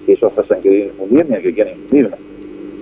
que 0.06 0.14
ellos 0.14 0.32
hayan 0.38 0.62
querido 0.62 0.86
infundir 0.88 1.26
ni 1.30 1.36
el 1.36 1.42
que 1.42 1.54
quieran 1.54 1.74
infundirme. 1.76 2.16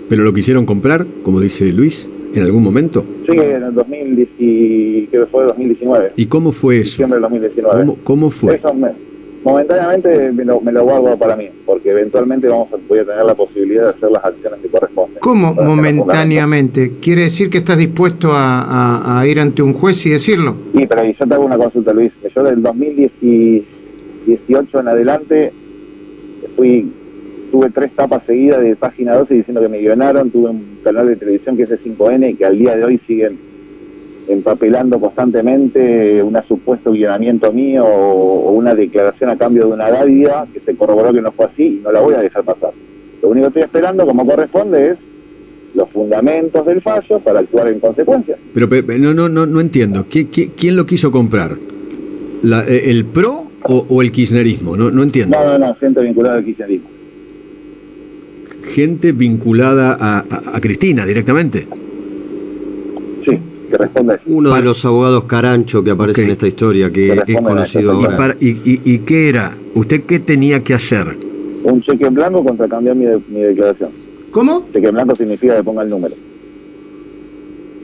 ¿Pero 0.10 0.24
lo 0.24 0.34
quisieron 0.34 0.66
comprar, 0.66 1.06
como 1.24 1.40
dice 1.40 1.72
Luis, 1.72 2.10
en 2.34 2.44
algún 2.44 2.64
momento? 2.64 3.04
Sí, 3.30 3.38
en 3.38 3.64
el 3.64 3.74
2010, 3.74 5.10
creo 5.10 5.22
que 5.26 5.32
fue 5.32 5.44
2019. 5.46 6.12
¿Y 6.16 6.26
cómo 6.26 6.52
fue 6.52 6.78
eso? 6.80 6.92
Diciembre 6.92 7.16
del 7.16 7.22
2019. 7.24 7.80
¿Cómo, 7.82 7.98
cómo 8.04 8.32
fue? 8.32 8.56
Eso 8.56 8.74
me- 8.74 9.11
momentáneamente 9.44 10.32
me 10.32 10.46
lo, 10.46 10.62
me 10.62 10.72
lo 10.72 10.84
guardo 10.84 11.18
para 11.18 11.36
mí, 11.36 11.50
porque 11.66 11.90
eventualmente 11.92 12.48
vamos 12.48 12.70
a, 12.74 12.78
voy 12.88 13.00
a 13.00 13.06
tener 13.06 13.26
la 13.26 13.34
posibilidad 13.36 13.84
de 13.86 13.90
hacer 13.90 14.12
las 14.12 14.24
acciones 14.24 14.60
que 14.62 14.68
corresponden. 14.70 15.18
¿Cómo 15.20 15.54
momentáneamente? 15.54 16.94
¿Quiere 17.02 17.24
decir 17.24 17.50
que 17.50 17.58
estás 17.60 17.78
dispuesto 17.78 18.32
a, 18.34 18.62
a- 18.62 19.20
a 19.20 19.28
ir 19.28 19.40
ante 19.40 19.62
un 19.64 19.74
juez 19.74 20.06
y 20.06 20.12
decirlo? 20.12 20.56
Sí, 20.76 20.86
pero 20.88 21.04
yo 21.04 21.14
te 21.28 21.34
hago 21.34 21.46
una 21.46 21.58
consulta, 21.58 21.92
Luis. 21.94 22.12
Yo 22.36 22.44
del 22.44 22.62
2018 22.62 24.80
en 24.80 24.88
adelante 24.88 25.52
fui 26.56 26.92
tuve 27.52 27.70
tres 27.70 27.92
tapas 27.94 28.24
seguidas 28.26 28.62
de 28.62 28.76
página 28.78 29.14
12 29.16 29.34
diciendo 29.34 29.60
que 29.62 29.68
me 29.68 29.80
guionaron, 29.80 30.30
tuve 30.32 30.52
un 30.52 30.78
canal 30.84 31.08
de 31.08 31.18
televisión 31.18 31.58
que 31.58 31.64
es 31.64 31.70
5N 31.70 32.30
y 32.32 32.36
que 32.36 32.46
al 32.46 32.58
día 32.58 32.78
de 32.78 32.86
hoy 32.86 32.98
siguen 33.06 33.38
empapelando 34.34 35.00
constantemente 35.00 36.22
un 36.24 36.38
supuesto 36.48 36.92
guionamiento 36.92 37.52
mío 37.52 37.84
o, 37.86 38.50
o 38.50 38.52
una 38.52 38.74
declaración 38.74 39.30
a 39.30 39.38
cambio 39.38 39.68
de 39.68 39.74
una 39.74 39.90
dádiva 39.90 40.48
que 40.54 40.60
se 40.60 40.76
corroboró 40.76 41.14
que 41.14 41.22
no 41.22 41.32
fue 41.32 41.46
así 41.46 41.64
y 41.80 41.82
no 41.84 41.92
la 41.92 42.00
voy 42.02 42.14
a 42.16 42.20
dejar 42.20 42.44
pasar. 42.44 42.72
Lo 43.22 43.30
único 43.30 43.46
que 43.46 43.60
estoy 43.60 43.64
esperando, 43.64 44.06
como 44.06 44.26
corresponde, 44.26 44.92
es 44.92 44.98
los 45.76 45.90
fundamentos 45.90 46.66
del 46.66 46.82
fallo 46.82 47.20
para 47.20 47.40
actuar 47.40 47.68
en 47.70 47.80
consecuencia. 47.80 48.36
Pero 48.54 48.68
pe- 48.68 48.84
pe- 48.84 49.00
no, 49.00 49.14
no, 49.14 49.30
no, 49.30 49.46
no 49.46 49.60
entiendo. 49.62 50.06
¿Qui- 50.10 50.30
qui- 50.30 50.52
quién 50.58 50.76
lo 50.76 50.86
quiso 50.86 51.12
comprar? 51.12 51.56
La- 52.42 52.66
eh, 52.68 52.90
¿El 52.90 53.06
PRO 53.06 53.46
o, 53.64 53.86
o 53.88 54.02
el 54.02 54.12
kirchnerismo? 54.12 54.76
No, 54.76 54.90
no 54.92 55.04
entiendo. 55.04 55.38
No, 55.38 55.58
no, 55.58 55.68
no, 55.68 55.76
gente 55.76 56.02
vinculada 56.02 56.38
al 56.38 56.44
kirchnerismo. 56.46 56.90
Gente 58.74 59.12
vinculada 59.12 59.96
a, 60.00 60.20
a- 60.20 60.58
a 60.58 60.62
Cristina 60.62 61.06
directamente. 61.06 61.68
Que 63.72 63.78
responde 63.78 64.14
a 64.14 64.16
eso. 64.18 64.24
Uno 64.28 64.54
de 64.54 64.62
los 64.62 64.84
abogados 64.86 65.24
Carancho 65.24 65.84
que 65.84 65.92
aparece 65.92 66.24
en 66.26 66.32
esta 66.32 66.48
historia, 66.48 66.92
que 66.92 67.22
Que 67.26 67.34
es 67.34 67.42
conocido 67.42 67.92
eso, 67.94 68.02
¿Y, 68.02 68.06
ahora. 68.06 68.18
para- 68.18 68.38
y, 68.40 68.50
y- 68.50 68.82
y 68.84 69.00
qué 69.00 69.30
era? 69.30 69.52
¿Usted 69.76 70.04
qué 70.04 70.20
tenía 70.20 70.62
que 70.64 70.74
hacer? 70.74 71.18
Un 71.64 71.82
cheque 71.82 72.06
en 72.06 72.14
blanco 72.14 72.44
contra 72.44 72.68
cambiar 72.68 72.96
mi, 72.96 73.06
de- 73.06 73.22
mi 73.30 73.40
declaración. 73.42 73.90
¿Cómo? 74.32 74.68
Cheque 74.74 74.88
en 74.88 74.94
blanco 74.96 75.16
significa 75.16 75.56
que 75.56 75.64
ponga 75.64 75.84
el 75.84 75.90
número. 75.90 76.16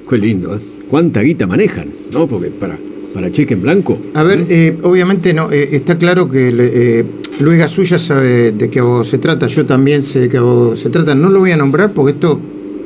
Qué 0.09 0.17
lindo, 0.17 0.55
¿eh? 0.55 0.59
¿Cuánta 0.89 1.21
guita 1.21 1.47
manejan? 1.47 1.89
¿No? 2.13 2.27
Porque 2.27 2.49
para, 2.49 2.77
para 3.13 3.29
cheque 3.31 3.53
en 3.55 3.61
blanco. 3.61 3.97
A 4.13 4.23
ver, 4.23 4.45
eh, 4.49 4.77
obviamente 4.83 5.33
no, 5.33 5.51
eh, 5.51 5.69
está 5.73 5.97
claro 5.97 6.29
que 6.29 6.51
le- 6.51 6.99
eh, 6.99 7.05
Luis 7.39 7.57
Gasulla 7.59 7.99
sabe 7.99 8.51
de 8.53 8.69
qué 8.69 8.79
abogado 8.79 9.03
se 9.03 9.17
trata, 9.17 9.47
yo 9.47 9.65
también 9.65 10.01
sé 10.01 10.21
de 10.21 10.29
qué 10.29 10.37
abogado 10.37 10.75
se 10.75 10.89
trata, 10.89 11.13
no 11.13 11.29
lo 11.29 11.39
voy 11.39 11.51
a 11.51 11.57
nombrar 11.57 11.91
porque 11.91 12.13
esto 12.13 12.39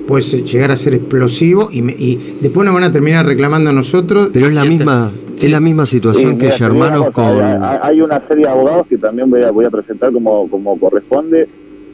puede 0.08 0.22
ser- 0.22 0.44
llegar 0.44 0.72
a 0.72 0.76
ser 0.76 0.94
explosivo 0.94 1.70
y, 1.72 1.82
me- 1.82 1.94
y 1.98 2.38
después 2.42 2.66
nos 2.66 2.74
van 2.74 2.84
a 2.84 2.92
terminar 2.92 3.26
reclamando 3.26 3.70
a 3.70 3.74
nosotros. 3.74 4.30
Pero 4.34 4.48
es 4.48 4.54
la 4.54 4.66
misma, 4.66 5.12
Sí. 5.36 5.46
es 5.48 5.52
la 5.52 5.60
misma 5.60 5.86
situación 5.86 6.34
Sí, 6.34 6.38
que 6.40 6.46
mira, 6.70 6.98
cosa, 6.98 7.12
con. 7.12 7.42
Hay, 7.82 8.02
una 8.02 8.22
serie 8.28 8.46
de 8.46 8.50
abogados 8.52 8.88
que 8.88 8.98
también 8.98 9.30
voy 9.30 9.42
a, 9.44 9.52
voy 9.52 9.66
a 9.66 9.70
presentar 9.70 10.12
como, 10.12 10.48
como 10.50 10.80
corresponde 10.80 11.48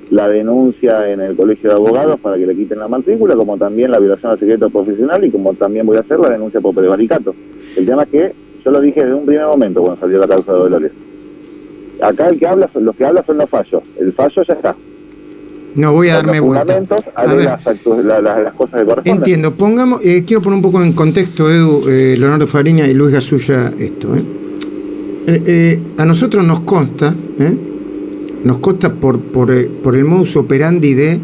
la 0.09 0.27
denuncia 0.29 1.09
en 1.11 1.19
el 1.19 1.35
colegio 1.35 1.69
de 1.69 1.75
abogados 1.75 2.19
para 2.21 2.37
que 2.37 2.45
le 2.47 2.55
quiten 2.55 2.79
la 2.79 2.87
matrícula, 2.87 3.35
como 3.35 3.57
también 3.57 3.91
la 3.91 3.99
violación 3.99 4.31
al 4.31 4.39
secreto 4.39 4.69
profesional 4.69 5.23
y 5.25 5.31
como 5.31 5.53
también 5.53 5.85
voy 5.85 5.97
a 5.97 5.99
hacer 5.99 6.17
la 6.19 6.29
denuncia 6.29 6.61
por 6.61 6.73
prevaricato. 6.73 7.35
El 7.75 7.85
tema 7.85 8.03
es 8.03 8.09
que 8.09 8.31
yo 8.63 8.71
lo 8.71 8.79
dije 8.81 9.01
desde 9.01 9.13
un 9.15 9.25
primer 9.25 9.45
momento 9.45 9.81
cuando 9.81 9.99
salió 9.99 10.17
la 10.19 10.27
causa 10.27 10.53
de 10.53 10.59
Dolores. 10.59 10.91
Acá 12.01 12.29
el 12.29 12.39
que 12.39 12.47
habla, 12.47 12.69
los 12.79 12.95
que 12.95 13.05
hablan 13.05 13.25
son 13.25 13.37
los 13.37 13.49
fallos. 13.49 13.81
El 13.99 14.13
fallo 14.13 14.43
ya 14.43 14.53
está. 14.53 14.75
No 15.77 15.93
voy 15.93 16.09
a 16.09 16.15
darme 16.15 16.39
vuelta. 16.39 16.65
fundamentos, 16.65 16.99
A 17.15 17.21
haré 17.21 17.35
ver, 17.35 17.45
las, 17.45 17.63
actu- 17.65 18.01
la- 18.03 18.19
la- 18.21 18.41
las 18.41 18.53
cosas 18.55 18.79
que 18.81 18.85
corresponden. 18.85 19.15
entiendo, 19.17 19.53
pongamos, 19.53 20.01
eh, 20.03 20.23
quiero 20.25 20.41
poner 20.41 20.57
un 20.57 20.61
poco 20.63 20.83
en 20.83 20.91
contexto, 20.93 21.49
Edu, 21.49 21.87
eh, 21.87 22.15
Leonardo 22.19 22.47
Fariña 22.47 22.87
y 22.87 22.93
Luis 22.93 23.13
Gasulla, 23.13 23.71
esto. 23.79 24.09
¿eh? 24.15 25.79
A 25.97 26.05
nosotros 26.05 26.45
nos 26.45 26.61
consta, 26.61 27.13
¿eh? 27.39 27.53
nos 28.43 28.57
consta 28.59 28.93
por, 28.93 29.19
por, 29.19 29.67
por 29.67 29.95
el 29.95 30.05
modus 30.05 30.35
operandi 30.35 30.93
de 30.93 31.19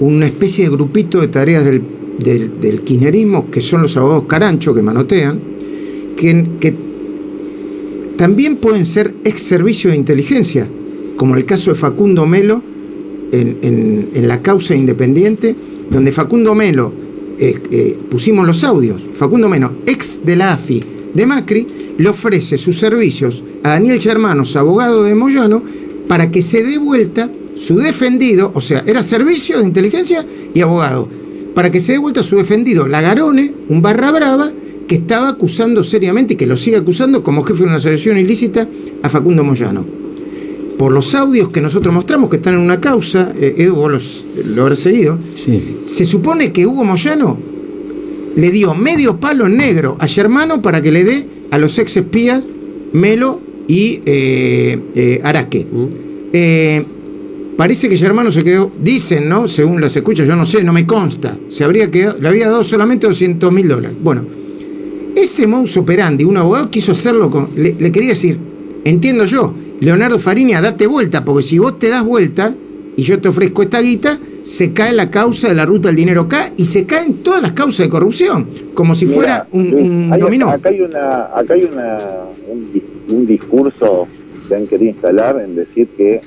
una 0.00 0.26
especie 0.26 0.64
de 0.64 0.70
grupito 0.70 1.20
de 1.20 1.28
tareas 1.28 1.64
del, 1.64 1.82
del, 2.18 2.60
del 2.60 2.82
kirchnerismo, 2.82 3.50
que 3.50 3.60
son 3.60 3.82
los 3.82 3.96
abogados 3.96 4.24
carancho 4.24 4.74
que 4.74 4.82
manotean, 4.82 5.40
que, 6.16 6.46
que 6.60 6.74
también 8.16 8.56
pueden 8.56 8.84
ser 8.86 9.14
ex 9.24 9.42
servicio 9.42 9.90
de 9.90 9.96
inteligencia, 9.96 10.68
como 11.16 11.34
el 11.36 11.44
caso 11.44 11.70
de 11.70 11.76
Facundo 11.76 12.26
Melo 12.26 12.62
en, 13.32 14.28
la 14.28 14.42
causa 14.42 14.74
independiente, 14.74 15.54
donde 15.90 16.12
Facundo 16.12 16.54
Melo, 16.54 16.92
eh, 17.38 17.58
eh, 17.70 17.98
pusimos 18.10 18.46
los 18.46 18.64
audios, 18.64 19.06
Facundo 19.14 19.48
Melo, 19.48 19.72
ex 19.86 20.20
de 20.24 20.36
la 20.36 20.52
AFI 20.52 20.82
de 21.14 21.26
Macri, 21.26 21.66
le 21.96 22.08
ofrece 22.08 22.56
sus 22.56 22.78
servicios 22.78 23.42
a 23.62 23.70
Daniel 23.70 24.00
Germanos, 24.00 24.56
abogado 24.56 25.04
de 25.04 25.14
Moyano, 25.14 25.62
para 26.06 26.30
que 26.30 26.42
se 26.42 26.62
dé 26.62 26.78
vuelta 26.78 27.30
su 27.54 27.76
defendido, 27.76 28.52
o 28.54 28.60
sea, 28.60 28.84
era 28.86 29.02
servicio 29.02 29.58
de 29.58 29.64
inteligencia 29.64 30.24
y 30.54 30.60
abogado, 30.60 31.08
para 31.54 31.70
que 31.70 31.80
se 31.80 31.92
dé 31.92 31.98
vuelta 31.98 32.22
su 32.22 32.36
defendido, 32.36 32.86
Lagarone, 32.86 33.52
un 33.68 33.82
barra 33.82 34.12
brava, 34.12 34.52
que 34.86 34.94
estaba 34.94 35.28
acusando 35.28 35.84
seriamente 35.84 36.32
y 36.32 36.36
que 36.36 36.46
lo 36.46 36.56
sigue 36.56 36.78
acusando 36.78 37.22
como 37.22 37.42
jefe 37.42 37.58
de 37.60 37.66
una 37.66 37.76
asociación 37.76 38.16
ilícita 38.16 38.66
a 39.02 39.08
Facundo 39.10 39.44
Moyano 39.44 39.97
por 40.78 40.92
los 40.92 41.14
audios 41.14 41.48
que 41.50 41.60
nosotros 41.60 41.92
mostramos 41.92 42.30
que 42.30 42.36
están 42.36 42.54
en 42.54 42.60
una 42.60 42.80
causa, 42.80 43.32
eh, 43.38 43.56
Edu, 43.58 43.74
vos 43.74 43.90
los, 43.90 44.24
lo 44.46 44.62
habrás 44.62 44.78
seguido, 44.78 45.18
Sí. 45.34 45.76
se 45.84 46.04
supone 46.04 46.52
que 46.52 46.64
Hugo 46.66 46.84
Moyano 46.84 47.36
le 48.36 48.50
dio 48.52 48.74
medio 48.74 49.16
palo 49.18 49.48
negro 49.48 49.96
a 49.98 50.06
Germano 50.06 50.62
para 50.62 50.80
que 50.80 50.92
le 50.92 51.04
dé 51.04 51.26
a 51.50 51.58
los 51.58 51.78
ex 51.78 51.96
espías 51.96 52.44
Melo 52.92 53.40
y 53.66 54.00
eh, 54.06 54.78
eh, 54.94 55.20
Araque. 55.24 55.66
¿Mm? 55.70 55.86
Eh, 56.32 56.84
parece 57.56 57.88
que 57.88 57.96
Germano 57.98 58.30
se 58.30 58.44
quedó, 58.44 58.70
dicen, 58.82 59.28
¿no? 59.28 59.48
Según 59.48 59.80
las 59.80 59.94
escuchas, 59.96 60.26
yo 60.26 60.36
no 60.36 60.46
sé, 60.46 60.62
no 60.62 60.72
me 60.72 60.86
consta, 60.86 61.36
se 61.48 61.64
habría 61.64 61.90
quedado, 61.90 62.18
le 62.20 62.28
había 62.28 62.48
dado 62.48 62.62
solamente 62.64 63.06
200 63.06 63.52
mil 63.52 63.66
dólares. 63.68 63.96
Bueno, 64.02 64.24
ese 65.16 65.46
modus 65.46 65.76
operandi, 65.76 66.24
un 66.24 66.36
abogado 66.36 66.70
quiso 66.70 66.92
hacerlo 66.92 67.28
con. 67.30 67.48
Le, 67.56 67.74
le 67.78 67.90
quería 67.92 68.10
decir, 68.10 68.38
entiendo 68.84 69.24
yo, 69.24 69.52
Leonardo 69.80 70.18
Fariña, 70.18 70.60
date 70.60 70.86
vuelta, 70.86 71.24
porque 71.24 71.42
si 71.42 71.58
vos 71.58 71.78
te 71.78 71.88
das 71.88 72.04
vuelta 72.04 72.54
y 72.96 73.02
yo 73.02 73.20
te 73.20 73.28
ofrezco 73.28 73.62
esta 73.62 73.80
guita, 73.80 74.18
se 74.42 74.72
cae 74.72 74.92
la 74.92 75.10
causa 75.10 75.48
de 75.48 75.54
la 75.54 75.66
ruta 75.66 75.88
del 75.88 75.96
dinero 75.96 76.22
acá 76.22 76.52
y 76.56 76.64
se 76.64 76.84
caen 76.86 77.18
todas 77.22 77.42
las 77.42 77.52
causas 77.52 77.86
de 77.86 77.90
corrupción, 77.90 78.48
como 78.74 78.94
si 78.94 79.04
Mira, 79.06 79.16
fuera 79.16 79.46
un, 79.52 79.70
Luis, 79.70 79.84
un 79.90 80.12
hay- 80.12 80.20
dominó. 80.20 80.50
Acá 80.50 80.70
hay, 80.70 80.80
una, 80.80 81.24
acá 81.26 81.54
hay 81.54 81.64
una, 81.64 81.98
un, 82.48 82.72
dis- 82.72 82.82
un 83.14 83.26
discurso 83.26 84.08
que 84.48 84.54
han 84.56 84.66
querido 84.66 84.90
instalar 84.92 85.40
en 85.40 85.54
decir 85.54 85.86
que 85.96 86.20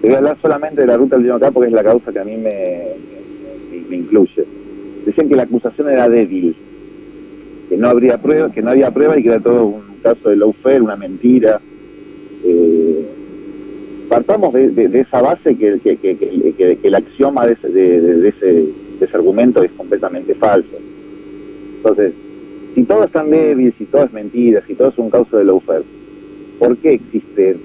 te 0.00 0.06
voy 0.06 0.14
a 0.14 0.18
hablar 0.18 0.36
solamente 0.40 0.82
de 0.82 0.86
la 0.86 0.96
ruta 0.96 1.16
del 1.16 1.22
dinero 1.24 1.36
acá 1.36 1.50
porque 1.50 1.68
es 1.68 1.74
la 1.74 1.82
causa 1.82 2.12
que 2.12 2.18
a 2.20 2.24
mí 2.24 2.36
me, 2.36 2.42
me- 3.72 3.80
me 3.88 3.96
incluye. 3.96 4.44
Decían 5.06 5.28
que 5.28 5.34
la 5.36 5.44
acusación 5.44 5.88
era 5.88 6.08
débil, 6.08 6.54
que 7.68 7.76
no 7.76 7.88
habría 7.88 8.18
prueba, 8.18 8.52
que 8.52 8.60
no 8.62 8.70
había 8.70 8.90
prueba 8.92 9.18
y 9.18 9.22
que 9.22 9.28
era 9.30 9.40
todo 9.40 9.64
un 9.64 9.82
caso 10.02 10.28
de 10.28 10.36
lawfare, 10.36 10.82
una 10.82 10.96
mentira. 10.96 11.60
Eh, 12.48 13.04
partamos 14.08 14.52
de, 14.54 15.00
esa 15.00 15.20
base 15.20 15.56
que, 15.56 15.80
que, 15.80 15.96
que- 15.96 16.78
el 16.80 16.94
axioma 16.94 17.44
de 17.44 17.54
ese, 17.54 18.68
argumento 19.12 19.64
es 19.64 19.72
completamente 19.72 20.34
falso. 20.34 20.76
Entonces, 21.78 22.12
si 22.74 22.84
todo 22.84 23.04
es 23.04 23.10
tan 23.10 23.30
débil, 23.30 23.74
si 23.76 23.84
todo 23.86 24.04
es 24.04 24.12
mentira, 24.12 24.62
si 24.66 24.74
todo 24.74 24.88
es 24.88 24.98
un 24.98 25.10
causa 25.10 25.38
de 25.38 25.44
lawfare, 25.44 25.82
¿por 26.58 26.76
qué 26.76 26.94
existen 26.94 27.56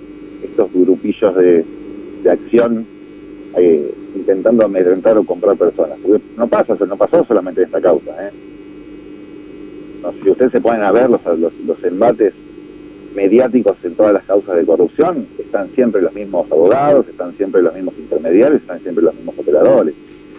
estos 0.44 0.74
grupillos 0.74 1.36
de, 1.36 1.66
acción 2.30 2.86
eh, 3.58 3.94
intentando 4.16 4.66
amedrentar 4.66 5.18
o 5.18 5.24
comprar 5.24 5.58
personas? 5.58 6.00
Porque 6.02 6.24
no 6.38 6.48
pasa, 6.48 6.76
no 6.86 6.98
pasó 6.98 7.24
solamente 7.26 7.62
en 7.62 7.68
esta 7.68 7.82
causa. 7.82 8.28
¿eh? 8.28 8.32
No, 10.02 10.12
si 10.24 10.30
ustedes 10.30 10.52
se 10.52 10.62
ponen 10.62 10.84
a 10.84 10.92
ver 10.92 11.10
los, 11.10 11.22
los 11.40 11.84
embates 11.84 12.34
mediáticos 13.16 13.78
en 13.84 13.94
todas 13.96 14.14
las 14.14 14.24
causas 14.24 14.56
de 14.58 14.66
corrupción, 14.66 15.26
están 15.40 15.68
siempre 15.76 16.02
los 16.02 16.14
mismos 16.14 16.52
abogados, 16.52 17.08
están 17.08 17.34
siempre 17.38 17.62
los 17.62 17.74
mismos 17.74 17.94
intermediarios, 17.98 18.62
están 18.62 18.80
siempre 18.82 19.04
los 19.04 19.14
mismos 19.16 19.36
operadores. 19.38 19.94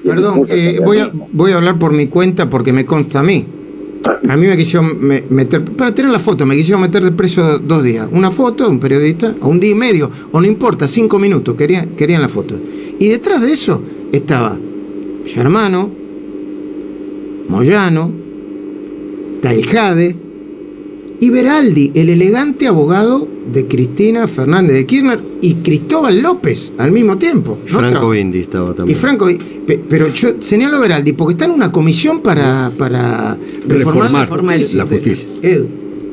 Perdón, 0.05 0.47
eh, 0.49 0.81
voy, 0.85 0.99
a, 0.99 1.11
voy 1.33 1.53
a 1.53 1.57
hablar 1.57 1.79
por 1.79 1.93
mi 1.93 2.09
cuenta 2.09 2.51
porque 2.51 2.73
me 2.73 2.85
consta 2.85 3.21
a 3.21 3.23
mí. 3.23 3.47
A 4.29 4.37
mí 4.37 4.47
me 4.49 4.57
quisieron 4.57 5.01
me- 5.01 5.23
meter, 5.31 5.65
para 5.65 5.95
tener 5.95 6.11
la 6.11 6.19
foto, 6.19 6.45
me 6.45 6.57
quisieron 6.57 6.81
meter 6.83 7.05
de 7.05 7.13
preso 7.13 7.61
dos 7.61 7.85
días. 7.85 8.09
Una 8.11 8.33
foto 8.33 8.69
un 8.69 8.81
periodista, 8.81 9.33
o 9.41 9.49
un 9.49 9.61
día 9.61 9.71
y 9.71 9.75
medio, 9.77 10.11
o 10.33 10.41
no 10.41 10.47
importa, 10.47 10.89
cinco 10.89 11.21
minutos, 11.21 11.55
querían, 11.55 11.91
querían 11.91 12.21
la 12.21 12.29
foto. 12.29 12.57
Y 12.99 13.09
detrás 13.09 13.41
de 13.41 13.53
eso 13.53 13.81
estaba 14.11 14.59
Germano, 15.25 15.89
Moyano, 17.49 18.11
Taljade 19.41 20.17
y 21.23 21.31
Beraldi, 21.31 21.93
el 21.95 22.09
elegante 22.09 22.67
abogado 22.67 23.29
de 23.53 23.69
Cristina 23.69 24.27
Fernández 24.27 24.75
de 24.75 24.87
Kirchner 24.87 25.21
y 25.41 25.55
Cristóbal 25.55 26.21
López 26.21 26.73
al 26.79 26.91
mismo 26.91 27.17
tiempo. 27.17 27.59
¿no? 27.63 27.79
Franco 27.79 28.11
Bindi 28.11 28.41
estaba 28.41 28.73
Y 28.73 28.75
también. 28.75 28.99
Franco, 28.99 29.27
pe- 29.65 29.79
pero 29.89 30.09
yo 30.09 30.31
señalo 30.41 30.79
a 30.79 30.81
Beraldi 30.81 31.13
porque 31.13 31.35
está 31.35 31.45
en 31.45 31.53
una 31.53 31.71
comisión 31.71 32.23
para, 32.23 32.73
para 32.77 33.37
reformar, 33.69 34.23
Reformar 34.23 34.59
la 34.75 34.85
justicia. 34.85 35.29
Edu. 35.43 35.69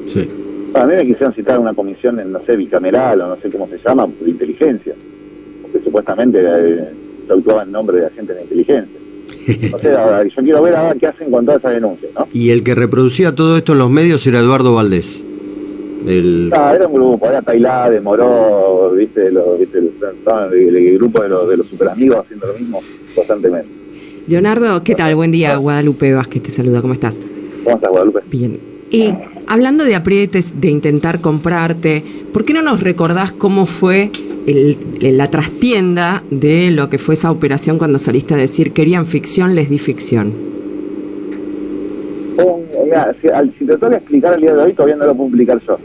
Sí. 0.06 0.28
A 0.76 0.86
mí 0.86 0.94
me 0.96 1.06
quisieron 1.08 1.34
citar 1.34 1.58
una 1.60 1.74
comisión, 1.74 2.20
en, 2.20 2.32
no 2.32 2.42
sé, 2.46 2.56
bicameral 2.56 3.20
o 3.22 3.30
no 3.30 3.38
sé 3.42 3.50
cómo 3.50 3.68
se 3.68 3.80
llama, 3.84 4.08
de 4.22 4.30
inteligencia, 4.30 4.94
porque 5.64 5.80
supuestamente 5.84 6.38
eh, 6.40 6.84
se 7.26 7.34
actuaba 7.34 7.64
en 7.64 7.72
nombre 7.72 7.98
de 8.00 8.06
agentes 8.06 8.36
de 8.36 8.44
inteligencia. 8.44 9.00
O 9.74 9.80
sea, 9.80 10.24
yo 10.24 10.42
quiero 10.44 10.62
ver 10.62 10.76
ahora 10.76 10.96
qué 11.00 11.08
hacen 11.08 11.32
con 11.32 11.46
todas 11.46 11.60
esas 11.62 11.74
denuncias, 11.74 12.12
¿no? 12.18 12.28
Y 12.34 12.50
el 12.50 12.64
que 12.64 12.76
reproducía 12.76 13.34
todo 13.36 13.58
esto 13.58 13.74
en 13.74 13.80
los 13.80 13.90
medios 13.90 14.26
era 14.28 14.40
Eduardo 14.40 14.74
Valdés. 14.76 15.22
El, 16.08 16.52
Ah, 16.56 16.74
era 16.76 16.88
un 16.88 16.94
grupo, 16.94 17.28
era 17.28 17.42
Tailá, 17.42 17.90
de 17.90 18.00
Moró, 18.00 18.92
viste, 18.96 19.32
lo, 19.32 19.58
viste 19.58 19.80
el, 19.80 19.92
estaban 20.18 20.50
el- 20.54 20.76
el 20.76 20.98
grupo 20.98 21.22
de 21.22 21.30
los, 21.30 21.50
de 21.50 21.58
los 21.58 21.68
superamigos 21.68 22.20
haciendo 22.20 22.48
lo 22.48 22.54
mismo 22.54 22.82
constantemente. 23.16 23.68
Leonardo, 24.28 24.82
¿qué 24.84 24.96
tal? 24.96 25.16
Buen 25.16 25.32
día, 25.32 25.56
Guadalupe 25.58 26.14
Vázquez 26.14 26.44
te 26.44 26.52
saluda, 26.52 26.82
¿cómo 26.82 26.94
estás? 26.94 27.20
¿Cómo 27.64 27.76
estás, 27.76 27.90
Guadalupe? 27.90 28.20
Bien. 28.30 28.60
Y 28.92 29.14
hablando 29.50 29.84
de 29.84 29.96
aprietes, 29.96 30.62
de 30.62 30.70
intentar 30.70 31.20
comprarte, 31.20 32.04
¿por 32.32 32.46
qué 32.46 32.54
no 32.54 32.62
nos 32.62 32.82
recordás 32.82 33.32
cómo 33.32 33.66
fue 33.66 34.12
el- 34.46 34.78
la 35.18 35.30
trastienda 35.30 36.24
de 36.30 36.72
lo 36.72 36.90
que 36.90 37.00
fue 37.00 37.16
esa 37.16 37.32
operación 37.32 37.78
cuando 37.78 38.00
saliste 38.00 38.36
a 38.36 38.38
decir 38.38 38.72
querían 38.72 39.06
ficción, 39.08 39.56
les 39.56 39.70
di 39.70 39.80
ficción? 39.80 40.32
Mira, 42.86 43.14
si, 43.22 43.28
al- 43.28 43.54
si 43.58 43.66
explicar 43.96 44.34
el 44.34 44.42
día 44.42 44.54
de 44.56 44.64
hoy, 44.64 44.74
todavía 44.74 44.96
no 44.96 45.06
lo 45.06 45.14
puedo 45.14 45.28
explicar 45.30 45.60
yo. 45.68 45.78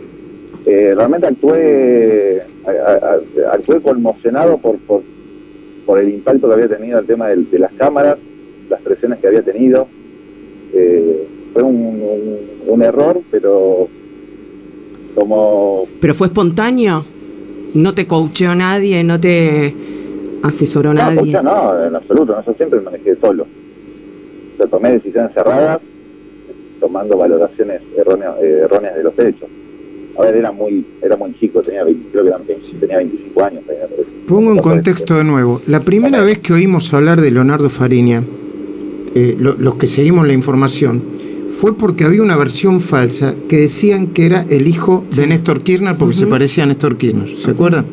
Eh, 0.66 0.94
realmente 0.96 1.26
actué, 1.26 2.42
a- 2.66 3.52
actué 3.54 3.80
conmocionado 3.80 4.56
por, 4.58 4.78
por, 4.78 5.02
por 5.84 5.98
el 6.00 6.08
impacto 6.14 6.48
que 6.48 6.54
había 6.54 6.68
tenido 6.68 6.98
el 6.98 7.06
tema 7.06 7.28
de, 7.28 7.58
las 7.58 7.72
cámaras, 7.72 8.16
las 8.70 8.80
presiones 8.80 9.18
que 9.18 9.26
había 9.26 9.42
tenido. 9.42 9.86
Eh, 10.72 11.26
fue 11.54 11.62
un, 11.62 11.74
un- 11.76 12.38
un 12.66 12.82
error, 12.82 13.20
pero 13.30 13.88
como 15.14 15.86
¿Pero 16.00 16.14
fue 16.14 16.26
espontáneo? 16.26 17.04
¿No 17.74 17.94
te 17.94 18.06
coacheó 18.06 18.54
nadie? 18.54 19.02
¿No 19.04 19.18
te 19.20 19.74
asesoró 20.42 20.92
No, 20.92 21.00
nadie? 21.00 21.16
coacheo 21.32 21.42
no, 21.42 21.84
en 21.86 21.94
absoluto, 21.96 22.34
no, 22.36 22.44
yo 22.44 22.54
siempre 22.54 22.78
me 22.80 22.84
manejé 22.86 23.16
solo. 23.16 23.46
Yo 24.58 24.66
tomé 24.68 24.92
decisiones 24.92 25.32
cerradas, 25.32 25.80
tomando 26.80 27.16
valoraciones 27.16 27.80
erróneas, 27.96 28.34
eh, 28.42 28.60
erróneas 28.64 28.96
de 28.96 29.02
los 29.02 29.18
hechos. 29.18 29.48
A 30.16 30.22
ver, 30.22 30.36
era 30.36 30.52
muy, 30.52 30.84
era 31.02 31.16
muy 31.16 31.34
chico, 31.34 31.60
tenía 31.62 31.82
20, 31.82 32.10
creo 32.12 32.22
que 32.22 32.28
eran 32.28 32.46
20, 32.46 32.66
tenía 32.78 32.96
25 32.98 33.44
años. 33.44 33.62
Pongo 34.28 34.50
en 34.50 34.56
No, 34.56 34.62
contexto 34.62 35.16
de 35.16 35.24
nuevo. 35.24 35.60
La 35.66 35.80
primera 35.80 36.22
vez 36.22 36.38
que 36.38 36.52
oímos 36.52 36.94
hablar 36.94 37.20
de 37.20 37.30
Leonardo 37.32 37.68
Fariña, 37.68 38.22
eh, 39.16 39.36
lo- 39.38 39.54
los 39.54 39.74
que 39.74 39.86
seguimos 39.88 40.26
la 40.26 40.32
información, 40.32 41.02
fue 41.60 41.76
porque 41.76 42.04
había 42.04 42.22
una 42.22 42.36
versión 42.36 42.80
falsa 42.80 43.34
que 43.48 43.58
decían 43.60 44.08
que 44.08 44.26
era 44.26 44.44
el 44.48 44.66
hijo 44.68 45.04
de 45.14 45.26
Néstor 45.26 45.62
Kirchner 45.62 45.96
porque 45.96 46.14
se 46.16 46.26
parecía 46.26 46.64
a 46.64 46.66
Néstor 46.66 46.96
Kirchner. 46.96 47.28
¿Se 47.42 47.50
acuerdan? 47.50 47.86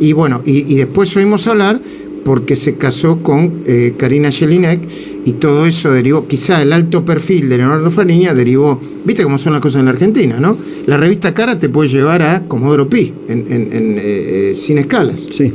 Y 0.00 0.12
bueno, 0.12 0.42
y, 0.44 0.72
y 0.72 0.76
después 0.76 1.14
oímos 1.16 1.46
hablar 1.46 1.80
porque 2.24 2.54
se 2.56 2.76
casó 2.76 3.20
con 3.22 3.62
eh, 3.66 3.94
Karina 3.96 4.30
Jelinek 4.30 4.80
y 5.24 5.32
todo 5.32 5.66
eso 5.66 5.92
derivó, 5.92 6.26
quizá 6.26 6.62
el 6.62 6.72
alto 6.72 7.04
perfil 7.04 7.48
de 7.48 7.58
Leonardo 7.58 7.90
Fariña 7.90 8.34
derivó, 8.34 8.80
viste 9.04 9.22
cómo 9.22 9.38
son 9.38 9.52
las 9.52 9.60
cosas 9.62 9.80
en 9.80 9.84
la 9.86 9.90
Argentina, 9.92 10.38
¿no? 10.40 10.56
La 10.86 10.96
revista 10.96 11.34
Cara 11.34 11.58
te 11.58 11.68
puede 11.68 11.88
llevar 11.90 12.22
a 12.22 12.44
Comodoro 12.48 12.88
Pi, 12.88 13.12
en, 13.28 13.38
en- 13.52 13.72
en, 13.72 13.98
eh, 13.98 14.00
eh, 14.50 14.54
sin 14.56 14.78
escalas. 14.78 15.20
Sí. 15.30 15.52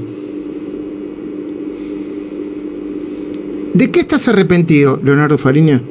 ¿De 3.74 3.92
qué 3.92 4.00
estás 4.00 4.28
arrepentido, 4.28 5.00
Leonardo 5.04 5.38
Fariña? 5.38 5.82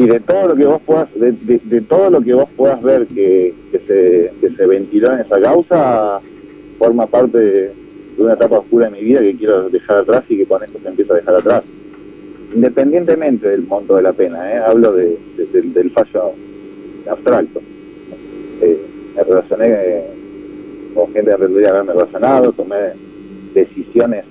Y 0.00 0.06
de 0.06 0.18
todo 0.20 0.48
lo 0.48 0.56
que 0.56 0.64
vos 0.64 0.80
puedas, 0.86 1.08
de, 1.14 1.80
todo 1.82 2.08
lo 2.08 2.22
que 2.22 2.32
vos 2.32 2.48
puedas 2.56 2.82
ver 2.82 3.06
que, 3.06 3.52
que 3.70 3.78
se, 3.80 4.32
que 4.40 4.56
se 4.56 4.66
ventiló 4.66 5.12
en 5.12 5.20
esa 5.20 5.38
causa, 5.38 6.20
forma 6.78 7.06
parte 7.06 7.36
de, 7.36 7.70
una 8.16 8.32
etapa 8.32 8.60
oscura 8.60 8.86
de 8.86 8.92
mi 8.92 9.04
vida 9.04 9.20
que 9.20 9.36
quiero 9.36 9.68
dejar 9.68 9.98
atrás 9.98 10.24
y 10.30 10.38
que 10.38 10.46
con 10.46 10.62
esto 10.64 10.78
se 10.82 10.88
empieza 10.88 11.12
a 11.12 11.16
dejar 11.16 11.34
atrás. 11.34 11.64
Independientemente 12.54 13.46
del 13.48 13.62
monto 13.64 13.96
de 13.96 14.02
la 14.02 14.14
pena, 14.14 14.50
¿eh? 14.50 14.56
hablo 14.56 14.92
de, 14.94 15.18
de- 15.36 15.62
del- 15.62 15.90
fallo 15.90 16.32
abstracto. 17.10 17.60
Eh, 18.62 18.78
me 19.16 19.22
relacioné 19.22 20.00
con 20.94 21.12
gente 21.12 21.30
que 21.30 21.46
debería 21.46 21.70
haberme 21.72 21.92
relacionado, 21.92 22.52
tomé 22.52 22.76
decisiones 23.52 24.24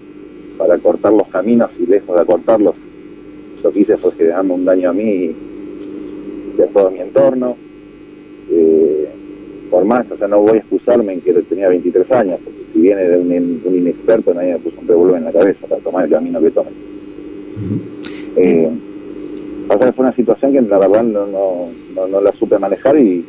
para 0.58 0.80
cortar 0.80 1.14
los 1.14 1.28
caminos 1.28 1.70
y 1.80 1.86
lejos 1.86 2.16
de 2.16 2.22
acortarlos, 2.24 2.74
lo 3.64 3.72
que 3.72 3.80
hice 3.82 3.98
fue 3.98 4.12
generarme 4.14 4.54
un 4.54 4.66
daño 4.66 4.90
a 4.90 4.94
mí 4.94 5.32
a 6.64 6.68
todo 6.68 6.92
mi 6.92 7.00
entorno. 7.00 7.56
Eh, 8.52 9.08
por 9.70 9.86
más, 9.86 10.10
o 10.12 10.18
sea, 10.18 10.28
no 10.28 10.40
voy 10.42 10.58
a 10.58 10.60
excusarme 10.62 11.14
en 11.14 11.22
que 11.22 11.34
tenía 11.34 11.70
23 11.70 12.12
años, 12.12 12.40
porque 12.44 12.60
si 12.74 12.80
viene 12.82 13.08
de 13.08 13.18
un, 13.20 13.32
in- 13.32 13.62
un 13.64 13.76
inexperto, 13.78 14.34
nadie 14.34 14.54
me 14.54 14.60
puso 14.60 14.80
un 14.82 14.88
revólver 14.88 15.18
en 15.18 15.26
la 15.26 15.32
cabeza 15.32 15.68
para 15.68 15.82
tomar 15.82 16.06
el 16.06 16.12
camino 16.12 16.42
que 16.42 16.50
tome. 16.52 16.70
Eh, 18.36 18.70
pasa 19.68 19.86
que 19.86 19.92
fue 19.94 20.06
una 20.06 20.16
situación 20.16 20.54
que 20.54 20.62
la 20.62 20.80
verdad 20.80 21.04
no, 21.04 21.26
no, 21.28 21.68
no, 21.96 22.08
no 22.08 22.22
la 22.22 22.32
supe 22.34 22.58
manejar 22.58 22.98
y 22.98 23.24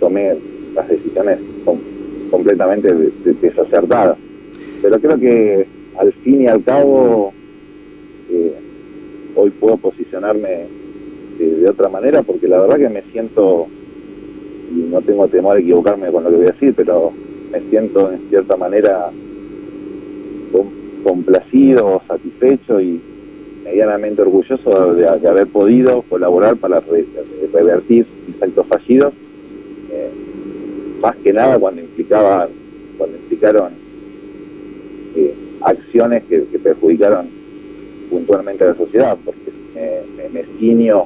tomé 0.00 0.34
las 0.74 0.88
decisiones 0.88 1.38
com- 1.64 1.78
completamente 2.30 2.92
de- 2.92 3.10
de- 3.24 3.34
desacertadas. 3.40 4.18
Pero 4.82 4.98
creo 5.00 5.18
que 5.18 5.66
al 5.98 6.12
fin 6.12 6.42
y 6.42 6.46
al 6.46 6.62
cabo 6.62 7.32
eh, 8.30 8.52
hoy 9.36 9.50
puedo 9.50 9.76
posicionarme 9.78 10.66
de, 11.38 11.56
de 11.56 11.68
otra 11.70 11.88
manera 11.88 12.22
porque 12.22 12.48
la 12.48 12.60
verdad 12.60 12.76
que 12.78 12.88
me 12.88 13.02
siento, 13.12 13.66
y 14.74 14.80
no 14.90 15.00
tengo 15.02 15.26
temor 15.28 15.56
a 15.56 15.60
equivocarme 15.60 16.10
con 16.10 16.24
lo 16.24 16.30
que 16.30 16.36
voy 16.36 16.46
a 16.46 16.52
decir, 16.52 16.74
pero 16.76 17.12
me 17.50 17.60
siento 17.70 18.10
en 18.12 18.20
cierta 18.28 18.56
manera 18.56 19.10
com- 20.52 20.70
complacido, 21.02 22.02
satisfecho 22.08 22.80
y 22.80 23.00
medianamente 23.64 24.22
orgulloso 24.22 24.94
de, 24.94 25.02
de 25.20 25.28
haber 25.28 25.46
podido 25.46 26.02
colaborar 26.02 26.56
para 26.56 26.80
re- 26.80 27.06
revertir 27.52 28.06
mis 28.26 28.42
actos 28.42 28.66
fallidos, 28.66 29.12
eh, 29.90 30.10
más 31.00 31.16
que 31.16 31.32
nada 31.32 31.58
cuando 31.58 31.80
implicaban, 31.80 32.48
cuando 32.98 33.16
implicaron 33.16 33.72
eh, 35.16 35.34
acciones 35.60 36.24
que, 36.24 36.44
que 36.50 36.58
perjudicaron 36.58 37.26
puntualmente 38.10 38.64
a 38.64 38.68
la 38.68 38.74
sociedad, 38.74 39.16
porque 39.24 39.50
me, 39.74 40.22
me, 40.24 40.28
me 40.28 40.44
ciño 40.58 41.04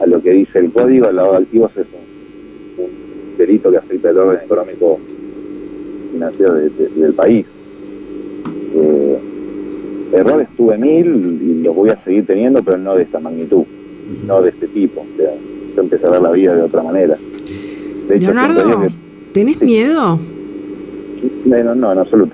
a 0.00 0.06
lo 0.06 0.22
que 0.22 0.30
dice 0.32 0.58
el 0.60 0.70
código, 0.70 1.08
el 1.08 1.16
lavado 1.16 1.38
de 1.38 1.42
activos 1.44 1.70
es 1.76 1.86
un, 1.92 2.84
un 2.84 3.36
delito 3.38 3.70
que 3.70 3.76
afecta 3.78 4.10
el 4.10 4.18
orden 4.18 4.40
económico 4.44 4.98
financiero 6.12 6.54
de- 6.54 6.70
de- 6.70 6.88
del 7.00 7.12
país. 7.14 7.46
Eh, 8.74 9.18
errores 10.12 10.48
tuve 10.56 10.78
mil 10.78 11.40
y 11.42 11.62
los 11.62 11.74
voy 11.74 11.90
a 11.90 12.02
seguir 12.04 12.26
teniendo, 12.26 12.62
pero 12.62 12.78
no 12.78 12.94
de 12.94 13.02
esta 13.02 13.18
magnitud, 13.20 13.64
no 14.26 14.42
de 14.42 14.50
este 14.50 14.68
tipo. 14.68 15.00
O 15.00 15.16
sea, 15.16 15.30
yo 15.76 15.82
empecé 15.82 16.06
a 16.06 16.10
ver 16.10 16.22
la 16.22 16.30
vida 16.32 16.54
de 16.56 16.62
otra 16.62 16.82
manera. 16.82 17.18
De 18.08 18.14
hecho, 18.16 18.24
Leonardo, 18.26 18.64
digo 18.66 18.86
¿tenés 19.32 19.58
Sí. 19.58 19.64
miedo? 19.64 20.18
que- 21.44 21.48
no, 21.64 21.74
no, 21.74 21.92
en 21.92 21.98
absoluto. 21.98 22.32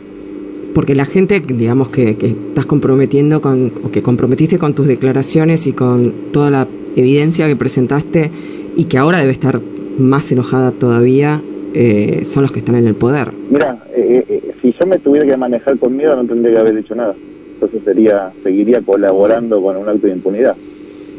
Porque 0.74 0.94
la 0.96 1.04
gente, 1.04 1.40
digamos, 1.40 1.88
que, 1.88 2.16
que 2.16 2.26
estás 2.28 2.66
comprometiendo 2.66 3.40
con, 3.40 3.72
o 3.84 3.90
que 3.90 4.02
comprometiste 4.02 4.58
con 4.58 4.74
tus 4.74 4.86
declaraciones 4.88 5.66
y 5.68 5.72
con 5.72 6.12
toda 6.32 6.50
la 6.50 6.66
evidencia 6.96 7.46
que 7.46 7.56
presentaste 7.56 8.30
y 8.76 8.84
que 8.84 8.98
ahora 8.98 9.18
debe 9.18 9.32
estar 9.32 9.60
más 9.98 10.30
enojada 10.32 10.72
todavía, 10.72 11.40
eh, 11.74 12.20
son 12.24 12.42
los 12.42 12.52
que 12.52 12.58
están 12.60 12.74
en 12.76 12.86
el 12.86 12.94
poder. 12.94 13.30
Mira, 13.50 13.78
eh, 13.94 14.24
eh, 14.28 14.52
si 14.62 14.72
yo 14.78 14.86
me 14.86 14.98
tuviera 14.98 15.26
que 15.26 15.36
manejar 15.36 15.78
con 15.78 15.96
miedo 15.96 16.14
no 16.16 16.24
tendría 16.24 16.54
que 16.54 16.60
haber 16.60 16.78
hecho 16.78 16.94
nada. 16.94 17.14
Entonces 17.54 17.80
sería, 17.84 18.30
seguiría 18.42 18.80
colaborando 18.80 19.62
con 19.62 19.76
un 19.76 19.88
acto 19.88 20.06
de 20.06 20.12
impunidad. 20.14 20.56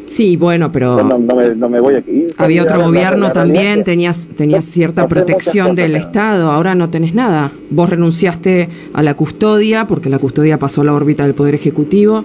Sí, 0.08 0.38
bueno, 0.38 0.72
pero 0.72 1.02
no, 1.02 1.18
no 1.18 1.36
me, 1.36 1.56
no 1.56 1.68
me 1.68 1.80
voy 1.80 1.96
a 1.96 1.98
ir. 1.98 2.32
había 2.38 2.62
otro 2.62 2.78
La- 2.78 2.86
gobierno 2.86 3.28
la 3.28 3.34
también, 3.34 3.84
tenías, 3.84 4.28
tenías 4.36 4.66
cierta 4.66 5.02
no 5.04 5.08
protección 5.08 5.76
del 5.76 5.96
Estado, 5.96 6.52
ahora 6.52 6.76
no 6.76 6.90
tenés 6.92 7.16
nada. 7.16 7.52
Vos 7.72 7.90
renunciaste 7.90 8.70
a 8.94 9.02
la 9.02 9.16
custodia 9.16 9.88
porque 9.88 10.10
la 10.12 10.20
custodia 10.20 10.60
pasó 10.60 10.82
a 10.82 10.84
la 10.84 10.94
órbita 10.94 11.24
del 11.24 11.34
Poder 11.34 11.56
Ejecutivo 11.56 12.24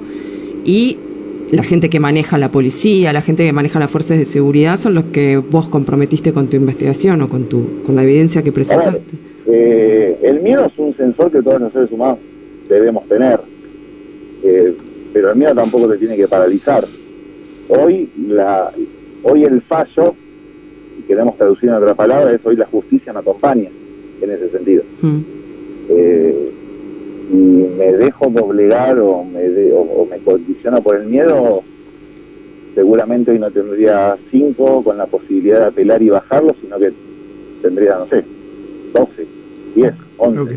y 0.65 0.99
la 1.51 1.63
gente 1.63 1.91
que 1.91 2.01
maneja 2.01 2.39
la 2.39 2.51
policía, 2.51 3.13
la 3.13 3.21
gente 3.23 3.45
que 3.45 3.53
maneja 3.53 3.79
las 3.79 3.91
fuerzas 3.91 4.19
de 4.19 4.25
seguridad 4.25 4.77
son 4.79 4.95
los 4.95 5.05
que 5.05 5.37
vos 5.39 5.69
comprometiste 5.69 6.33
con 6.33 6.49
tu 6.49 6.57
investigación 6.57 7.23
o 7.23 7.29
con 7.29 7.49
tu 7.49 7.83
con 7.85 7.97
la 7.97 8.03
evidencia 8.03 8.43
que 8.43 8.51
ver, 8.51 8.55
presentaste. 8.55 9.01
eh, 9.47 10.19
el 10.23 10.41
miedo 10.41 10.67
es 10.67 10.73
un 10.79 10.97
sensor 10.97 11.31
que 11.31 11.43
todos 11.43 11.61
los 11.61 11.73
seres 11.73 11.91
humanos 11.91 12.19
debemos 12.69 13.07
tener, 13.09 13.41
Eh, 14.43 14.75
pero 15.13 15.33
el 15.33 15.37
miedo 15.37 15.55
tampoco 15.55 15.89
te 15.89 15.99
tiene 15.99 16.17
que 16.17 16.27
paralizar. 16.29 16.85
Hoy, 17.69 18.09
la, 18.29 18.71
hoy 19.23 19.45
el 19.45 19.61
fallo 19.63 20.15
queremos 21.07 21.37
traducir 21.37 21.69
en 21.69 21.75
otra 21.75 21.95
palabra, 21.95 22.33
es 22.33 22.41
hoy 22.45 22.57
la 22.57 22.67
justicia 22.67 23.13
me 23.13 23.19
acompaña 23.19 23.69
en 24.23 24.31
ese 24.31 24.49
sentido. 24.51 24.83
Mm. 25.03 25.19
Eh, 25.91 26.51
y 27.33 27.37
me 27.79 27.93
dejo 27.93 28.29
doblegar 28.29 28.99
o 28.99 29.25
me, 29.25 29.41
de- 29.41 29.73
o, 29.73 29.81
o 29.81 30.07
me 30.07 30.19
condiciona 30.19 30.81
por 30.81 30.97
el 30.97 31.07
miedo, 31.07 31.63
seguramente 32.75 33.31
hoy 33.31 33.39
no 33.39 33.51
tendría 33.51 34.17
cinco 34.31 34.83
con 34.83 34.99
la 34.99 35.07
posibilidad 35.07 35.61
de 35.61 35.67
apelar 35.67 36.03
y 36.03 36.09
bajarlo, 36.11 36.55
sino 36.61 36.79
que 36.79 36.93
tendría, 37.63 37.97
no 37.99 38.07
sé, 38.07 38.25
12, 38.95 39.27
10, 39.77 39.93
11. 40.19 40.41
Ok. 40.41 40.51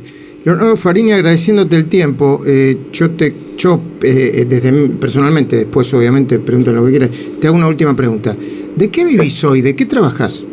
Leonardo 0.45 0.75
Farini, 0.75 1.13
agradeciéndote 1.13 1.75
el 1.77 1.85
tiempo, 1.85 2.41
eh, 2.45 2.77
yo 2.91 3.11
te, 3.11 3.33
yo 3.57 3.79
eh, 4.01 4.45
desde 4.49 4.71
mí, 4.73 4.89
personalmente, 4.99 5.55
después 5.55 5.93
obviamente 5.93 6.37
pregunto 6.39 6.73
lo 6.73 6.83
que 6.85 6.91
quieras, 6.91 7.09
te 7.39 7.47
hago 7.47 7.55
una 7.55 7.67
última 7.67 7.95
pregunta. 7.95 8.35
¿De 8.75 8.89
qué 8.89 9.05
vivís 9.05 9.41
hoy? 9.45 9.61
¿De 9.61 9.73
qué 9.75 9.85
trabajás? 9.85 10.43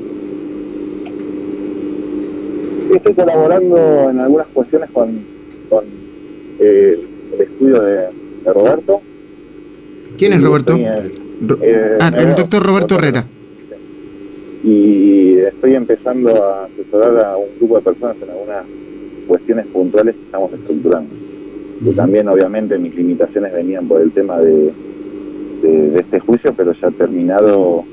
Estoy 2.94 3.14
colaborando 3.14 4.10
en 4.10 4.18
algunas 4.18 4.46
cuestiones 4.48 4.90
con, 4.90 5.08
con 5.68 5.84
eh, 6.60 7.00
el 7.34 7.40
estudio 7.40 7.80
de, 7.82 7.96
de 8.44 8.52
Roberto. 8.52 9.00
¿Quién 10.18 10.32
es 10.34 10.42
Roberto? 10.42 10.72
estoy 10.74 10.84
en- 10.86 11.48
Ro- 11.48 11.58
eh, 11.62 11.96
ah, 12.00 12.12
el 12.16 12.34
doctor 12.34 12.62
Roberto 12.62 12.94
Herrera. 12.96 13.24
y 14.62 15.38
estoy 15.38 15.74
empezando 15.74 16.42
a 16.44 16.64
asesorar 16.66 17.24
a 17.24 17.36
un 17.36 17.46
grupo 17.58 17.76
de 17.76 17.82
personas 17.82 18.16
en 18.22 18.30
algunas 18.30 18.64
cuestiones 19.26 19.66
puntuales 19.66 20.14
que 20.14 20.22
estamos 20.22 20.52
estructurando. 20.52 21.14
Que 21.82 21.92
también 21.92 22.28
obviamente 22.28 22.76
mis 22.78 22.94
limitaciones 22.94 23.54
venían 23.54 23.88
por 23.88 24.02
el 24.02 24.10
tema 24.10 24.38
de, 24.38 24.70
de, 25.62 25.90
de 25.92 26.00
este 26.00 26.20
juicio, 26.20 26.52
pero 26.54 26.74
ya 26.74 26.90
terminado 26.90 27.84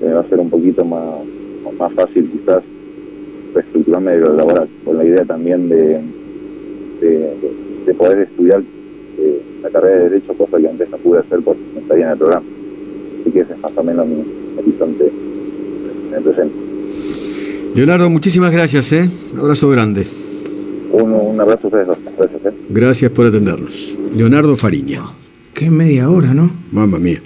eh, 0.00 0.12
va 0.12 0.20
a 0.20 0.28
ser 0.28 0.38
un 0.38 0.48
poquito 0.50 0.84
más, 0.84 1.02
más 1.76 1.92
fácil 1.94 2.30
quizás 2.30 2.62
reestructurarme 3.52 4.12
de 4.12 4.20
lo 4.20 4.32
laboral, 4.34 4.68
con 4.84 4.96
la 4.98 5.04
idea 5.04 5.24
también 5.24 5.68
de, 5.68 6.00
de, 7.00 7.34
de 7.86 7.94
poder 7.94 8.18
estudiar 8.18 8.62
eh, 9.18 9.42
la 9.62 9.70
carrera 9.70 9.96
de 9.96 10.10
Derecho, 10.10 10.34
cosa 10.34 10.58
que 10.58 10.68
antes 10.68 10.90
no 10.90 10.96
pude 10.98 11.20
hacer 11.20 11.40
porque 11.40 11.60
no 11.74 11.80
estaría 11.80 12.06
en 12.06 12.12
el 12.12 12.18
programa. 12.18 12.46
Así 13.20 13.30
que 13.30 13.40
ese 13.40 13.52
es 13.52 13.60
más 13.60 13.72
o 13.76 13.82
menos 13.82 14.06
mi 14.06 14.24
horizonte 14.58 15.12
en 16.08 16.14
el 16.14 16.22
presente. 16.22 16.54
Leonardo, 17.74 18.10
muchísimas 18.10 18.52
gracias, 18.52 18.92
¿eh? 18.92 19.08
Un 19.32 19.40
abrazo 19.40 19.68
grande. 19.68 20.06
Un, 20.92 21.12
un 21.12 21.40
abrazo 21.40 21.60
a 21.64 21.66
ustedes 21.66 21.86
dos. 21.86 21.98
Gracias. 22.18 22.46
¿eh? 22.46 22.56
Gracias 22.70 23.10
por 23.10 23.26
atendernos. 23.26 23.94
Leonardo 24.14 24.56
Fariña. 24.56 25.02
Qué 25.52 25.70
media 25.70 26.10
hora, 26.10 26.34
¿no? 26.34 26.50
Mamma 26.72 26.98
mía. 26.98 27.20